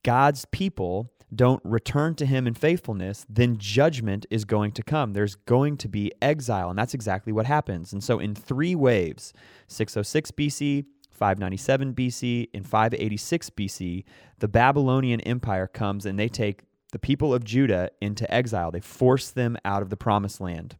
God's 0.03 0.43
people 0.43 1.13
don't 1.33 1.61
return 1.63 2.13
to 2.15 2.25
him 2.25 2.45
in 2.45 2.55
faithfulness, 2.55 3.25
then 3.29 3.57
judgment 3.57 4.25
is 4.29 4.43
going 4.43 4.73
to 4.73 4.83
come. 4.83 5.13
There's 5.13 5.35
going 5.35 5.77
to 5.77 5.87
be 5.87 6.11
exile. 6.21 6.69
And 6.69 6.77
that's 6.77 6.93
exactly 6.93 7.31
what 7.31 7.45
happens. 7.45 7.93
And 7.93 8.03
so, 8.03 8.19
in 8.19 8.35
three 8.35 8.75
waves 8.75 9.31
606 9.69 10.31
BC, 10.31 10.85
597 11.09 11.93
BC, 11.93 12.49
and 12.53 12.67
586 12.67 13.49
BC, 13.51 14.03
the 14.39 14.47
Babylonian 14.49 15.21
Empire 15.21 15.67
comes 15.67 16.05
and 16.05 16.19
they 16.19 16.27
take 16.27 16.63
the 16.95 16.99
people 16.99 17.33
of 17.33 17.43
Judah 17.43 17.89
into 17.99 18.33
exile. 18.33 18.71
They 18.71 18.79
forced 18.79 19.35
them 19.35 19.57
out 19.65 19.81
of 19.81 19.89
the 19.89 19.97
promised 19.97 20.39
land. 20.39 20.77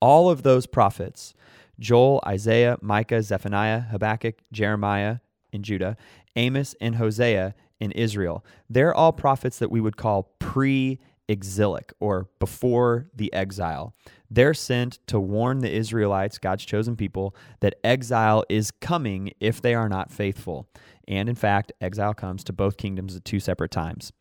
All 0.00 0.28
of 0.28 0.42
those 0.42 0.66
prophets, 0.66 1.32
Joel, 1.78 2.20
Isaiah, 2.26 2.76
Micah, 2.80 3.22
Zephaniah, 3.22 3.82
Habakkuk, 3.82 4.34
Jeremiah 4.50 5.18
in 5.52 5.62
Judah, 5.62 5.96
Amos, 6.34 6.74
and 6.80 6.96
Hosea 6.96 7.54
in 7.78 7.92
Israel, 7.92 8.44
they're 8.68 8.92
all 8.92 9.12
prophets 9.12 9.60
that 9.60 9.70
we 9.70 9.80
would 9.80 9.96
call 9.96 10.34
pre 10.40 10.98
exilic 11.28 11.92
or 12.00 12.28
before 12.40 13.06
the 13.14 13.32
exile. 13.32 13.94
They're 14.28 14.54
sent 14.54 14.98
to 15.06 15.20
warn 15.20 15.60
the 15.60 15.72
Israelites, 15.72 16.38
God's 16.38 16.64
chosen 16.64 16.96
people, 16.96 17.36
that 17.60 17.76
exile 17.84 18.42
is 18.48 18.72
coming 18.72 19.34
if 19.38 19.62
they 19.62 19.76
are 19.76 19.88
not 19.88 20.10
faithful. 20.10 20.68
And 21.06 21.28
in 21.28 21.36
fact, 21.36 21.72
exile 21.80 22.14
comes 22.14 22.42
to 22.44 22.52
both 22.52 22.76
kingdoms 22.76 23.14
at 23.14 23.24
two 23.24 23.38
separate 23.38 23.70
times. 23.70 24.12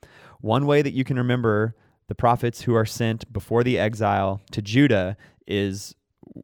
One 0.42 0.66
way 0.66 0.82
that 0.82 0.94
you 0.94 1.04
can 1.04 1.18
remember 1.18 1.76
the 2.08 2.16
prophets 2.16 2.62
who 2.62 2.76
are 2.76 2.86
sent 2.86 3.32
before 3.32 3.64
the 3.64 3.78
exile 3.78 4.42
to 4.52 4.62
Judah 4.62 5.16
is 5.48 5.96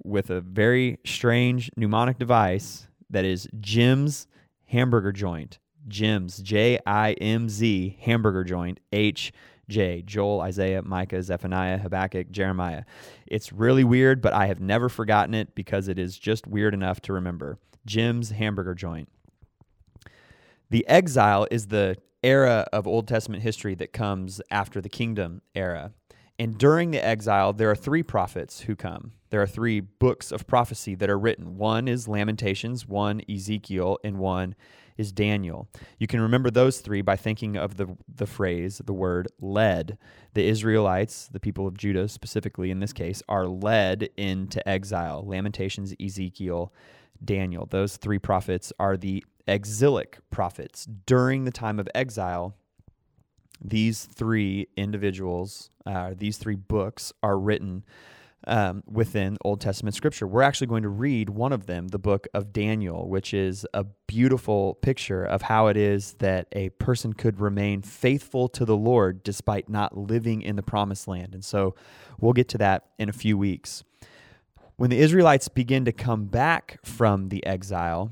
with 0.03 0.29
a 0.29 0.41
very 0.41 0.99
strange 1.05 1.71
mnemonic 1.75 2.19
device 2.19 2.87
that 3.09 3.25
is 3.25 3.47
Jim's 3.59 4.27
hamburger 4.65 5.11
joint. 5.11 5.59
Jim's, 5.87 6.37
J 6.39 6.79
I 6.85 7.13
M 7.13 7.49
Z, 7.49 7.97
hamburger 8.01 8.43
joint, 8.43 8.79
H 8.91 9.31
J, 9.69 10.01
Joel, 10.03 10.41
Isaiah, 10.41 10.81
Micah, 10.81 11.23
Zephaniah, 11.23 11.77
Habakkuk, 11.77 12.29
Jeremiah. 12.31 12.83
It's 13.25 13.51
really 13.51 13.83
weird, 13.83 14.21
but 14.21 14.33
I 14.33 14.47
have 14.47 14.59
never 14.59 14.89
forgotten 14.89 15.33
it 15.33 15.55
because 15.55 15.87
it 15.87 15.97
is 15.97 16.17
just 16.17 16.45
weird 16.47 16.73
enough 16.73 17.01
to 17.01 17.13
remember. 17.13 17.57
Jim's 17.85 18.31
hamburger 18.31 18.75
joint. 18.75 19.09
The 20.69 20.87
exile 20.87 21.47
is 21.49 21.67
the 21.67 21.95
era 22.23 22.67
of 22.73 22.87
Old 22.87 23.07
Testament 23.07 23.43
history 23.43 23.75
that 23.75 23.93
comes 23.93 24.41
after 24.51 24.81
the 24.81 24.89
kingdom 24.89 25.41
era. 25.55 25.93
And 26.39 26.57
during 26.57 26.91
the 26.91 27.03
exile, 27.03 27.53
there 27.53 27.71
are 27.71 27.75
three 27.75 28.03
prophets 28.03 28.61
who 28.61 28.75
come. 28.75 29.13
There 29.29 29.41
are 29.41 29.47
three 29.47 29.79
books 29.79 30.31
of 30.31 30.47
prophecy 30.47 30.95
that 30.95 31.09
are 31.09 31.17
written. 31.17 31.57
One 31.57 31.87
is 31.87 32.07
Lamentations, 32.07 32.87
one 32.87 33.21
Ezekiel, 33.29 33.97
and 34.03 34.19
one 34.19 34.55
is 34.97 35.11
Daniel. 35.11 35.67
You 35.99 36.07
can 36.07 36.21
remember 36.21 36.49
those 36.49 36.79
three 36.79 37.01
by 37.01 37.15
thinking 37.15 37.55
of 37.55 37.77
the, 37.77 37.87
the 38.07 38.25
phrase, 38.25 38.81
the 38.83 38.93
word 38.93 39.27
led. 39.39 39.97
The 40.33 40.47
Israelites, 40.47 41.27
the 41.31 41.39
people 41.39 41.67
of 41.67 41.77
Judah 41.77 42.07
specifically 42.07 42.71
in 42.71 42.79
this 42.79 42.93
case, 42.93 43.21
are 43.27 43.47
led 43.47 44.09
into 44.17 44.67
exile. 44.67 45.23
Lamentations, 45.25 45.93
Ezekiel, 46.03 46.73
Daniel. 47.23 47.65
Those 47.65 47.97
three 47.97 48.19
prophets 48.19 48.71
are 48.79 48.97
the 48.97 49.23
exilic 49.47 50.19
prophets. 50.29 50.87
During 51.05 51.45
the 51.45 51.51
time 51.51 51.79
of 51.79 51.87
exile, 51.95 52.55
these 53.61 54.05
three 54.05 54.67
individuals, 54.75 55.69
uh, 55.85 56.13
these 56.15 56.37
three 56.37 56.55
books 56.55 57.13
are 57.23 57.39
written 57.39 57.83
um, 58.45 58.83
within 58.85 59.37
Old 59.43 59.59
Testament 59.59 59.95
scripture. 59.95 60.27
We're 60.27 60.41
actually 60.41 60.67
going 60.67 60.83
to 60.83 60.89
read 60.89 61.29
one 61.29 61.51
of 61.51 61.65
them, 61.65 61.89
the 61.89 61.99
book 61.99 62.27
of 62.33 62.53
Daniel, 62.53 63.09
which 63.09 63.33
is 63.33 63.65
a 63.73 63.83
beautiful 64.05 64.75
picture 64.75 65.23
of 65.23 65.43
how 65.43 65.67
it 65.67 65.75
is 65.75 66.13
that 66.19 66.47
a 66.53 66.69
person 66.69 67.13
could 67.13 67.41
remain 67.41 67.81
faithful 67.81 68.47
to 68.49 68.63
the 68.63 68.77
Lord 68.77 69.23
despite 69.23 69.69
not 69.69 69.97
living 69.97 70.41
in 70.41 70.55
the 70.55 70.63
promised 70.63 71.07
land. 71.07 71.33
And 71.33 71.43
so 71.43 71.75
we'll 72.19 72.33
get 72.33 72.47
to 72.49 72.57
that 72.59 72.85
in 72.97 73.09
a 73.09 73.13
few 73.13 73.37
weeks. 73.37 73.83
When 74.77 74.91
the 74.91 74.99
Israelites 74.99 75.47
begin 75.47 75.85
to 75.85 75.91
come 75.91 76.25
back 76.25 76.79
from 76.85 77.29
the 77.29 77.45
exile, 77.45 78.11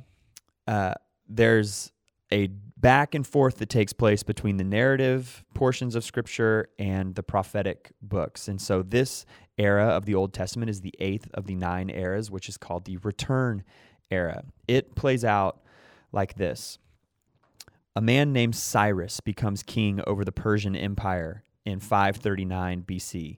uh, 0.68 0.96
there's 1.28 1.92
a 2.32 2.48
back 2.78 3.16
and 3.16 3.26
forth 3.26 3.58
that 3.58 3.70
takes 3.70 3.94
place 3.94 4.24
between 4.24 4.58
the 4.58 4.64
narrative 4.64 5.44
portions 5.54 5.96
of 5.96 6.04
scripture 6.04 6.70
and 6.78 7.16
the 7.16 7.24
prophetic 7.24 7.92
books. 8.02 8.48
And 8.48 8.62
so 8.62 8.82
this 8.82 9.26
era 9.58 9.86
of 9.86 10.06
the 10.06 10.16
Old 10.16 10.34
Testament 10.34 10.70
is 10.70 10.82
the 10.82 10.94
eighth 11.00 11.30
of 11.34 11.46
the 11.46 11.56
nine 11.56 11.90
eras, 11.90 12.30
which 12.30 12.50
is 12.50 12.58
called 12.58 12.86
the 12.86 12.98
return 12.98 13.64
era. 14.12 14.44
It 14.68 14.96
plays 14.96 15.24
out 15.24 15.62
like 16.12 16.36
this 16.36 16.78
A 17.96 18.02
man 18.02 18.34
named 18.34 18.56
Cyrus 18.56 19.20
becomes 19.20 19.64
king 19.64 20.02
over 20.06 20.26
the 20.26 20.32
Persian 20.32 20.76
Empire 20.76 21.44
in 21.66 21.80
539 21.80 22.84
BC. 22.84 23.38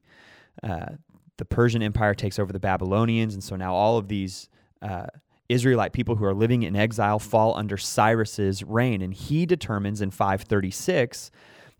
Uh, 0.64 0.96
the 1.38 1.46
Persian 1.46 1.84
Empire 1.84 2.16
takes 2.16 2.40
over 2.40 2.52
the 2.52 2.60
Babylonians, 2.60 3.34
and 3.34 3.44
so 3.44 3.56
now 3.56 3.74
all 3.74 3.98
of 3.98 4.08
these 4.08 4.50
uh, 4.82 5.06
Israelite 5.50 5.94
people 5.94 6.16
who 6.16 6.26
are 6.26 6.34
living 6.34 6.64
in 6.64 6.76
exile 6.76 7.20
fall 7.20 7.56
under 7.58 7.78
Cyrus's 7.78 8.64
reign, 8.64 9.02
and 9.02 9.14
he 9.14 9.46
determines 9.46 10.02
in 10.02 10.12
536 10.12 11.32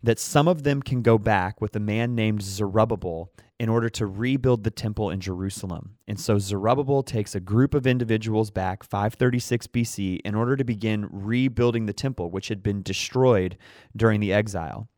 that 0.02 0.18
some 0.18 0.46
of 0.46 0.62
them 0.62 0.80
can 0.80 1.02
go 1.02 1.18
back 1.18 1.60
with 1.60 1.74
a 1.74 1.80
man 1.80 2.14
named 2.14 2.42
Zerubbabel 2.42 3.32
in 3.58 3.68
order 3.68 3.88
to 3.88 4.06
rebuild 4.06 4.62
the 4.62 4.70
temple 4.70 5.10
in 5.10 5.20
Jerusalem. 5.20 5.96
And 6.06 6.18
so 6.20 6.38
Zerubbabel 6.38 7.02
takes 7.02 7.34
a 7.34 7.40
group 7.40 7.74
of 7.74 7.86
individuals 7.86 8.50
back 8.50 8.84
536 8.84 9.66
BC 9.66 10.20
in 10.24 10.34
order 10.36 10.56
to 10.56 10.62
begin 10.62 11.08
rebuilding 11.10 11.86
the 11.86 11.92
temple, 11.92 12.30
which 12.30 12.48
had 12.48 12.62
been 12.62 12.82
destroyed 12.82 13.58
during 13.96 14.20
the 14.20 14.32
exile 14.32 14.88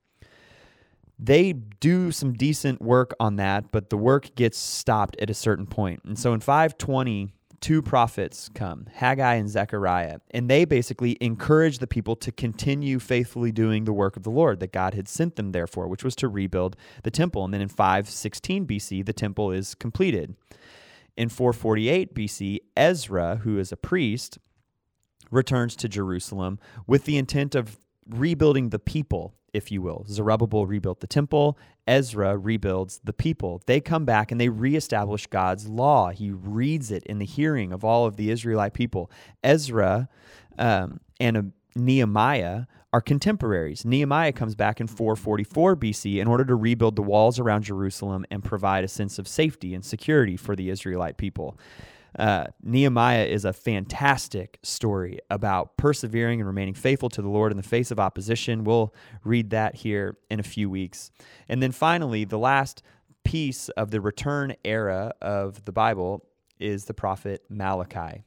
they 1.23 1.53
do 1.53 2.11
some 2.11 2.33
decent 2.33 2.81
work 2.81 3.13
on 3.21 3.37
that, 3.37 3.71
but 3.71 3.91
the 3.91 3.97
work 3.97 4.35
gets 4.35 4.59
stopped 4.59 5.17
at 5.21 5.29
a 5.29 5.35
certain 5.35 5.67
point. 5.67 6.01
And 6.05 6.19
so 6.19 6.33
in 6.33 6.41
520, 6.41 7.35
two 7.61 7.83
prophets 7.83 8.49
come, 8.55 8.87
Haggai 8.93 9.35
and 9.35 9.49
Zechariah, 9.49 10.21
and 10.31 10.49
they 10.49 10.65
basically 10.65 11.17
encourage 11.21 11.79
the 11.79 11.87
people 11.87 12.17
to 12.17 12.33
continue 12.33 12.99
faithfully 12.99 13.53
doing 13.53 13.85
the 13.85 13.93
work 13.93 14.17
of 14.17 14.23
the 14.23 14.31
Lord 14.31 14.61
that 14.61 14.73
God 14.73 14.95
had 14.95 15.09
sent 15.09 15.37
them 15.37 15.53
there 15.53 15.67
for, 15.67 15.87
which 15.87 16.05
was 16.05 16.17
to 16.17 16.29
rebuild 16.29 16.77
the 17.03 17.11
temple. 17.11 17.45
And 17.45 17.53
then 17.53 17.61
in 17.61 17.69
516 17.69 18.67
BC, 18.67 19.05
the 19.05 19.13
temple 19.13 19.53
is 19.53 19.75
completed. 19.75 20.37
In 21.17 21.29
448 21.29 22.15
BC, 22.15 22.59
Ezra, 22.77 23.37
who 23.43 23.59
is 23.59 23.73
a 23.73 23.77
priest, 23.77 24.39
returns 25.31 25.77
to 25.77 25.89
Jerusalem 25.89 26.59
with 26.87 27.05
the 27.05 27.19
intent 27.19 27.55
of 27.55 27.79
rebuilding 28.15 28.71
the 28.71 28.79
people 28.79 29.35
if 29.53 29.71
you 29.71 29.83
will. 29.83 30.05
Zerubbabel 30.09 30.67
rebuilt 30.67 31.01
the 31.01 31.07
temple, 31.07 31.59
Ezra 31.87 32.37
rebuilds 32.37 33.01
the 33.05 33.13
people. 33.13 33.63
They 33.67 33.81
come 33.81 34.05
back 34.05 34.31
and 34.31 34.41
they 34.41 34.49
reestablish 34.49 35.27
God's 35.27 35.69
law. 35.69 36.11
He 36.11 36.31
reads 36.31 36.91
it 36.91 37.03
in 37.05 37.19
the 37.19 37.27
hearing 37.27 37.73
of 37.73 37.85
all 37.85 38.07
of 38.07 38.17
the 38.17 38.31
Israelite 38.31 38.75
people. 38.75 39.11
Ezra 39.43 40.09
um, 40.59 41.01
and 41.19 41.37
uh, 41.37 41.43
Nehemiah 41.75 42.65
are 42.93 43.01
contemporaries. 43.01 43.85
Nehemiah 43.85 44.33
comes 44.33 44.55
back 44.55 44.81
in 44.81 44.87
444 44.87 45.77
BC 45.77 46.21
in 46.21 46.27
order 46.27 46.45
to 46.45 46.57
rebuild 46.57 46.97
the 46.97 47.03
walls 47.03 47.39
around 47.39 47.63
Jerusalem 47.63 48.25
and 48.31 48.43
provide 48.43 48.85
a 48.85 48.89
sense 48.89 49.19
of 49.19 49.29
safety 49.29 49.75
and 49.75 49.85
security 49.85 50.37
for 50.37 50.57
the 50.57 50.71
Israelite 50.71 51.17
people. 51.17 51.57
Uh, 52.19 52.47
Nehemiah 52.63 53.25
is 53.25 53.45
a 53.45 53.53
fantastic 53.53 54.59
story 54.63 55.19
about 55.31 55.77
persevering 55.77 56.41
and 56.41 56.47
remaining 56.47 56.75
faithful 56.75 57.09
to 57.11 57.23
the 57.23 57.29
Lord 57.29 57.53
in 57.53 57.57
the 57.57 57.63
face 57.63 57.91
of 57.91 58.01
opposition. 58.01 58.65
We'll 58.65 58.95
read 59.25 59.51
that 59.51 59.77
here 59.77 60.19
in 60.31 60.41
a 60.41 60.45
few 60.45 60.69
weeks. 60.69 61.11
And 61.49 61.63
then 61.63 61.73
finally, 61.73 62.25
the 62.25 62.39
last 62.39 62.83
piece 63.25 63.69
of 63.71 63.91
the 63.91 64.01
return 64.01 64.55
era 64.65 65.13
of 65.21 65.65
the 65.65 65.73
Bible 65.73 66.25
is 66.59 66.87
the 66.87 66.95
prophet 66.95 67.45
Malachi. 67.49 68.25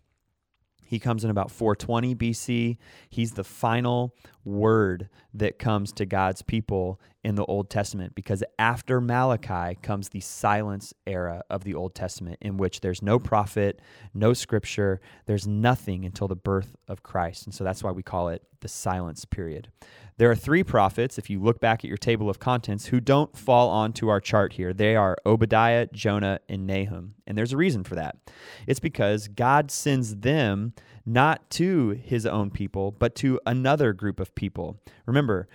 He 0.86 1.00
comes 1.00 1.24
in 1.24 1.30
about 1.30 1.50
420 1.50 2.15
BC. 2.15 2.78
He's 3.10 3.32
the 3.32 3.43
final 3.43 4.15
word 4.45 5.10
that 5.34 5.60
comes 5.60 5.91
to 5.93 6.06
God's 6.06 6.41
people 6.41 6.99
in 7.23 7.36
the 7.36 7.45
Old 7.45 7.69
Testament 7.69 8.15
because 8.15 8.43
after 8.60 8.99
Malachi 8.99 9.77
comes 9.82 10.10
the 10.10 10.19
silence 10.19 10.93
era 11.08 11.43
of 11.49 11.63
the 11.63 11.73
Old 11.73 11.95
Testament 11.95 12.38
in 12.41 12.58
which 12.58 12.82
there's 12.82 13.01
no 13.01 13.17
prophet, 13.17 13.79
no 14.13 14.34
scripture, 14.34 14.99
there's 15.25 15.47
nothing 15.47 16.03
until 16.03 16.27
the 16.27 16.36
birth 16.36 16.75
of 16.88 17.03
Christ. 17.03 17.45
And 17.45 17.56
so 17.56 17.63
that's 17.63 17.84
why 17.84 17.91
we 17.91 18.03
call 18.03 18.27
it 18.29 18.43
the 18.60 18.67
silence 18.67 19.25
period. 19.25 19.69
There 20.17 20.29
are 20.29 20.36
three 20.36 20.63
prophets, 20.63 21.17
if 21.17 21.29
you 21.29 21.41
look 21.41 21.60
back 21.60 21.84
at 21.84 21.88
your 21.88 21.97
table 21.97 22.29
of 22.29 22.39
contents, 22.39 22.88
who 22.88 22.99
don't 22.99 23.36
fall 23.36 23.69
onto 23.69 24.10
our 24.10 24.19
chart 24.19 24.53
here. 24.53 24.71
They 24.71 24.95
are 24.95 25.17
Obadiah, 25.25 25.88
Jonah, 25.91 26.39
and 26.47 26.67
Nahum. 26.67 27.15
And 27.25 27.38
there's 27.38 27.53
a 27.53 27.58
reason 27.58 27.84
for 27.84 27.95
that. 27.95 28.17
It's 28.67 28.79
because 28.79 29.27
God 29.27 29.71
sends 29.71 30.17
them 30.17 30.73
not 31.05 31.49
to 31.51 31.89
his 31.89 32.25
own 32.25 32.49
people, 32.49 32.91
but 32.91 33.15
to 33.15 33.39
another 33.45 33.93
group 33.93 34.19
of 34.19 34.33
people. 34.35 34.79
Remember, 35.05 35.47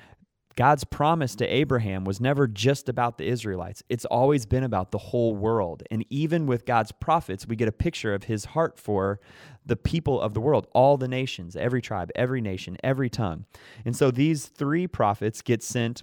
God's 0.59 0.83
promise 0.83 1.37
to 1.37 1.47
Abraham 1.47 2.05
was 2.05 2.21
never 2.21 2.49
just 2.49 2.89
about 2.89 3.17
the 3.17 3.29
Israelites. 3.29 3.85
It's 3.89 4.05
always 4.07 4.45
been 4.45 4.65
about 4.65 4.91
the 4.91 4.99
whole 4.99 5.37
world. 5.37 5.85
And 5.89 6.05
even 6.11 6.47
with 6.47 6.67
God's 6.67 6.91
prophets, 6.91 7.47
we 7.47 7.55
get 7.55 7.69
a 7.69 7.73
picture 7.73 8.13
of 8.13 8.25
his 8.25 8.47
heart 8.47 8.77
for 8.77 9.21
the 9.65 9.77
people 9.77 10.21
of 10.21 10.35
the 10.35 10.41
world, 10.41 10.67
all 10.73 10.97
the 10.97 11.07
nations, 11.07 11.55
every 11.55 11.81
tribe, 11.81 12.11
every 12.17 12.41
nation, 12.41 12.77
every 12.83 13.09
tongue. 13.09 13.45
And 13.85 13.95
so 13.95 14.11
these 14.11 14.47
three 14.47 14.89
prophets 14.89 15.43
get 15.43 15.63
sent 15.63 16.03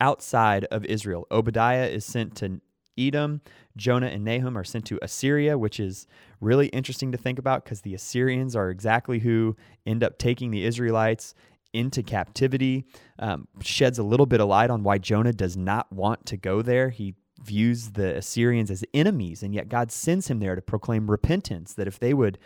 outside 0.00 0.64
of 0.66 0.84
Israel. 0.84 1.26
Obadiah 1.32 1.86
is 1.86 2.04
sent 2.04 2.36
to 2.36 2.60
Edom, 2.98 3.40
Jonah 3.76 4.06
and 4.06 4.24
Nahum 4.24 4.56
are 4.56 4.64
sent 4.64 4.84
to 4.86 4.98
Assyria, 5.02 5.58
which 5.58 5.78
is 5.80 6.06
really 6.40 6.68
interesting 6.68 7.12
to 7.12 7.18
think 7.18 7.38
about 7.38 7.64
because 7.64 7.82
the 7.82 7.94
Assyrians 7.94 8.56
are 8.56 8.70
exactly 8.70 9.20
who 9.20 9.56
end 9.84 10.02
up 10.02 10.18
taking 10.18 10.50
the 10.50 10.64
Israelites 10.64 11.34
into 11.72 12.02
captivity. 12.02 12.86
Um, 13.18 13.48
sheds 13.60 13.98
a 13.98 14.02
little 14.02 14.26
bit 14.26 14.40
of 14.40 14.48
light 14.48 14.70
on 14.70 14.82
why 14.82 14.98
Jonah 14.98 15.32
does 15.32 15.56
not 15.56 15.92
want 15.92 16.26
to 16.26 16.36
go 16.36 16.62
there. 16.62 16.90
He 16.90 17.14
views 17.42 17.90
the 17.90 18.16
Assyrians 18.16 18.70
as 18.70 18.84
enemies, 18.94 19.42
and 19.42 19.54
yet 19.54 19.68
God 19.68 19.92
sends 19.92 20.28
him 20.28 20.40
there 20.40 20.54
to 20.54 20.62
proclaim 20.62 21.10
repentance, 21.10 21.74
that 21.74 21.86
if 21.86 21.98
they 21.98 22.14
would 22.14 22.38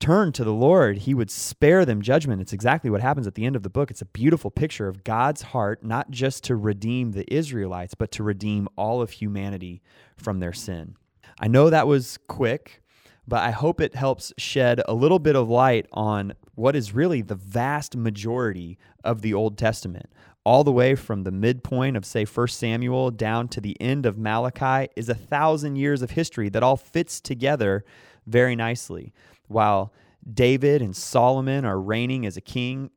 turn 0.00 0.32
to 0.32 0.44
the 0.44 0.52
Lord, 0.52 0.98
he 0.98 1.14
would 1.14 1.30
spare 1.30 1.84
them 1.84 2.02
judgment. 2.02 2.40
It's 2.40 2.52
exactly 2.52 2.90
what 2.90 3.00
happens 3.00 3.26
at 3.26 3.34
the 3.34 3.44
end 3.44 3.56
of 3.56 3.62
the 3.62 3.70
book. 3.70 3.90
It's 3.90 4.02
a 4.02 4.06
beautiful 4.06 4.50
picture 4.50 4.88
of 4.88 5.04
God's 5.04 5.42
heart, 5.42 5.82
not 5.84 6.10
just 6.10 6.44
to 6.44 6.56
redeem 6.56 7.12
the 7.12 7.32
Israelites, 7.32 7.94
but 7.94 8.10
to 8.12 8.22
redeem 8.22 8.68
all 8.76 9.02
of 9.02 9.10
humanity 9.10 9.82
from 10.16 10.40
their 10.40 10.52
sin. 10.52 10.96
I 11.40 11.48
know 11.48 11.70
that 11.70 11.86
was 11.86 12.18
quick, 12.28 12.82
but 13.26 13.40
I 13.40 13.50
hope 13.50 13.80
it 13.80 13.94
helps 13.94 14.32
shed 14.38 14.80
a 14.88 14.94
little 14.94 15.18
bit 15.18 15.36
of 15.36 15.48
light 15.48 15.86
on 15.92 16.34
what 16.54 16.74
is 16.74 16.94
really 16.94 17.22
the 17.22 17.34
vast 17.34 17.96
majority 17.96 18.78
of 19.04 19.22
the 19.22 19.34
Old 19.34 19.58
Testament. 19.58 20.10
All 20.44 20.64
the 20.64 20.72
way 20.72 20.94
from 20.94 21.24
the 21.24 21.30
midpoint 21.30 21.96
of, 21.96 22.06
say, 22.06 22.24
1 22.24 22.48
Samuel 22.48 23.10
down 23.10 23.48
to 23.48 23.60
the 23.60 23.76
end 23.80 24.06
of 24.06 24.16
Malachi 24.16 24.90
is 24.96 25.08
a 25.08 25.14
thousand 25.14 25.76
years 25.76 26.00
of 26.00 26.12
history 26.12 26.48
that 26.48 26.62
all 26.62 26.76
fits 26.76 27.20
together 27.20 27.84
very 28.26 28.56
nicely. 28.56 29.12
While 29.48 29.92
David 30.32 30.82
and 30.82 30.94
Solomon 30.94 31.64
are 31.64 31.80
reigning 31.80 32.24
as 32.24 32.36
a 32.36 32.40
king 32.40 32.90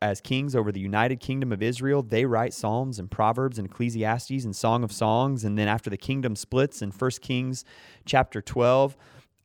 as 0.00 0.20
kings 0.20 0.54
over 0.56 0.72
the 0.72 0.80
united 0.80 1.20
kingdom 1.20 1.52
of 1.52 1.62
Israel, 1.62 2.02
they 2.02 2.24
write 2.24 2.54
Psalms 2.54 2.98
and 2.98 3.10
Proverbs 3.10 3.58
and 3.58 3.68
Ecclesiastes 3.68 4.44
and 4.44 4.56
Song 4.56 4.82
of 4.82 4.92
Songs. 4.92 5.44
And 5.44 5.58
then 5.58 5.68
after 5.68 5.90
the 5.90 5.96
kingdom 5.96 6.36
splits 6.36 6.80
in 6.82 6.90
1 6.90 7.10
Kings 7.20 7.64
chapter 8.06 8.40
12, 8.40 8.96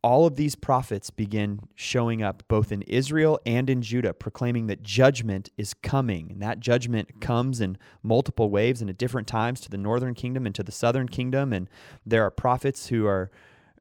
all 0.02 0.26
of 0.26 0.38
these 0.38 0.56
prophets 0.56 1.10
begin 1.10 1.60
showing 1.76 2.24
up 2.24 2.44
both 2.48 2.72
in 2.72 2.84
Israel 2.84 3.38
and 3.46 3.70
in 3.70 3.82
Judah, 3.82 4.14
proclaiming 4.14 4.68
that 4.68 4.82
judgment 4.82 5.50
is 5.58 5.74
coming. 5.74 6.32
And 6.32 6.42
that 6.42 6.62
judgment 6.62 7.20
comes 7.20 7.60
in 7.60 7.78
multiple 8.02 8.50
waves 8.50 8.80
and 8.80 8.90
at 8.90 8.98
different 8.98 9.28
times 9.28 9.60
to 9.62 9.70
the 9.70 9.78
northern 9.78 10.14
kingdom 10.14 10.46
and 10.46 10.56
to 10.56 10.64
the 10.64 10.72
southern 10.72 11.10
kingdom. 11.10 11.52
And 11.52 11.70
there 12.06 12.24
are 12.24 12.32
prophets 12.32 12.88
who 12.88 13.08
are 13.08 13.30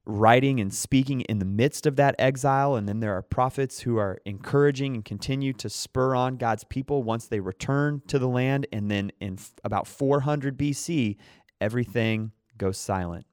writing 0.09 0.59
and 0.59 0.73
speaking 0.73 1.21
in 1.23 1.38
the 1.38 1.44
midst 1.44 1.87
of 1.87 1.97
that 1.97 2.14
exile. 2.18 2.75
And 2.75 2.88
then 2.88 3.01
there 3.01 3.12
are 3.12 3.23
prophets 3.23 3.81
who 3.81 3.99
are 3.99 4.18
encouraging 4.25 4.94
and 4.94 5.05
continue 5.05 5.53
to 5.53 5.68
spur 5.68 6.14
on 6.14 6.38
God's 6.38 6.64
people 6.64 7.03
once 7.03 7.27
they 7.27 7.40
return 7.40 8.03
to 8.09 8.18
the 8.18 8.27
land. 8.27 8.66
And 8.73 8.90
then 8.90 9.12
in 9.21 9.38
about 9.62 9.87
400 9.87 10.57
BC, 10.57 11.16
everything 11.61 12.33
goes 12.57 12.79
silent. 12.79 13.27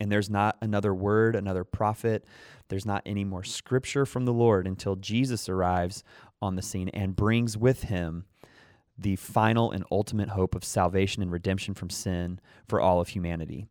And 0.00 0.10
there's 0.10 0.30
not 0.30 0.56
another 0.62 0.94
word, 0.94 1.36
another 1.36 1.64
prophet. 1.64 2.24
There's 2.68 2.86
not 2.86 3.02
any 3.04 3.22
more 3.22 3.44
scripture 3.44 4.06
from 4.06 4.24
the 4.24 4.32
Lord 4.32 4.66
until 4.66 4.96
Jesus 4.96 5.48
arrives 5.50 6.02
on 6.40 6.56
the 6.56 6.62
scene 6.62 6.88
and 6.88 7.14
brings 7.14 7.56
with 7.58 7.84
him 7.84 8.24
the 8.96 9.16
final 9.16 9.70
and 9.70 9.84
ultimate 9.90 10.30
hope 10.30 10.54
of 10.54 10.64
salvation 10.64 11.22
and 11.22 11.30
redemption 11.30 11.74
from 11.74 11.90
sin 11.90 12.40
for 12.66 12.80
all 12.80 13.00
of 13.00 13.08
humanity. 13.08 13.66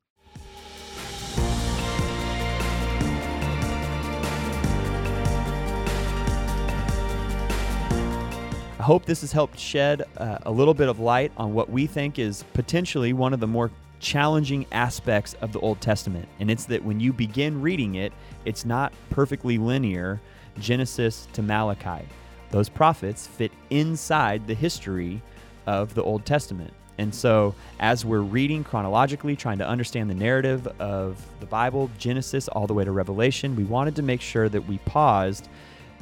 Hope 8.83 9.05
this 9.05 9.21
has 9.21 9.31
helped 9.31 9.57
shed 9.57 10.03
uh, 10.17 10.37
a 10.43 10.51
little 10.51 10.73
bit 10.73 10.89
of 10.89 10.99
light 10.99 11.31
on 11.37 11.53
what 11.53 11.69
we 11.69 11.87
think 11.87 12.19
is 12.19 12.43
potentially 12.53 13.13
one 13.13 13.33
of 13.33 13.39
the 13.39 13.47
more 13.47 13.71
challenging 13.99 14.65
aspects 14.71 15.33
of 15.41 15.53
the 15.53 15.59
Old 15.61 15.81
Testament. 15.81 16.27
And 16.39 16.51
it's 16.51 16.65
that 16.65 16.83
when 16.83 16.99
you 16.99 17.13
begin 17.13 17.61
reading 17.61 17.95
it, 17.95 18.13
it's 18.45 18.65
not 18.65 18.93
perfectly 19.09 19.57
linear 19.57 20.21
Genesis 20.59 21.27
to 21.33 21.41
Malachi. 21.41 22.05
Those 22.51 22.69
prophets 22.69 23.25
fit 23.25 23.51
inside 23.69 24.45
the 24.45 24.53
history 24.53 25.21
of 25.65 25.95
the 25.95 26.03
Old 26.03 26.25
Testament. 26.25 26.73
And 26.99 27.15
so, 27.15 27.55
as 27.79 28.05
we're 28.05 28.19
reading 28.19 28.63
chronologically, 28.63 29.35
trying 29.35 29.57
to 29.57 29.67
understand 29.67 30.09
the 30.11 30.15
narrative 30.15 30.67
of 30.79 31.25
the 31.39 31.47
Bible, 31.47 31.89
Genesis 31.97 32.47
all 32.47 32.67
the 32.67 32.73
way 32.73 32.83
to 32.83 32.91
Revelation, 32.91 33.55
we 33.55 33.63
wanted 33.63 33.95
to 33.95 34.03
make 34.03 34.21
sure 34.21 34.47
that 34.49 34.67
we 34.67 34.77
paused 34.79 35.49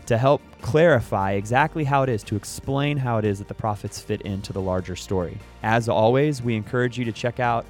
to 0.05 0.17
help 0.17 0.41
clarify 0.61 1.33
exactly 1.33 1.83
how 1.83 2.03
it 2.03 2.09
is, 2.09 2.23
to 2.23 2.35
explain 2.35 2.97
how 2.97 3.17
it 3.17 3.25
is 3.25 3.39
that 3.39 3.47
the 3.47 3.53
prophets 3.53 3.99
fit 3.99 4.21
into 4.21 4.53
the 4.53 4.61
larger 4.61 4.95
story. 4.95 5.37
As 5.63 5.89
always, 5.89 6.41
we 6.41 6.55
encourage 6.55 6.97
you 6.97 7.05
to 7.05 7.11
check 7.11 7.39
out 7.39 7.65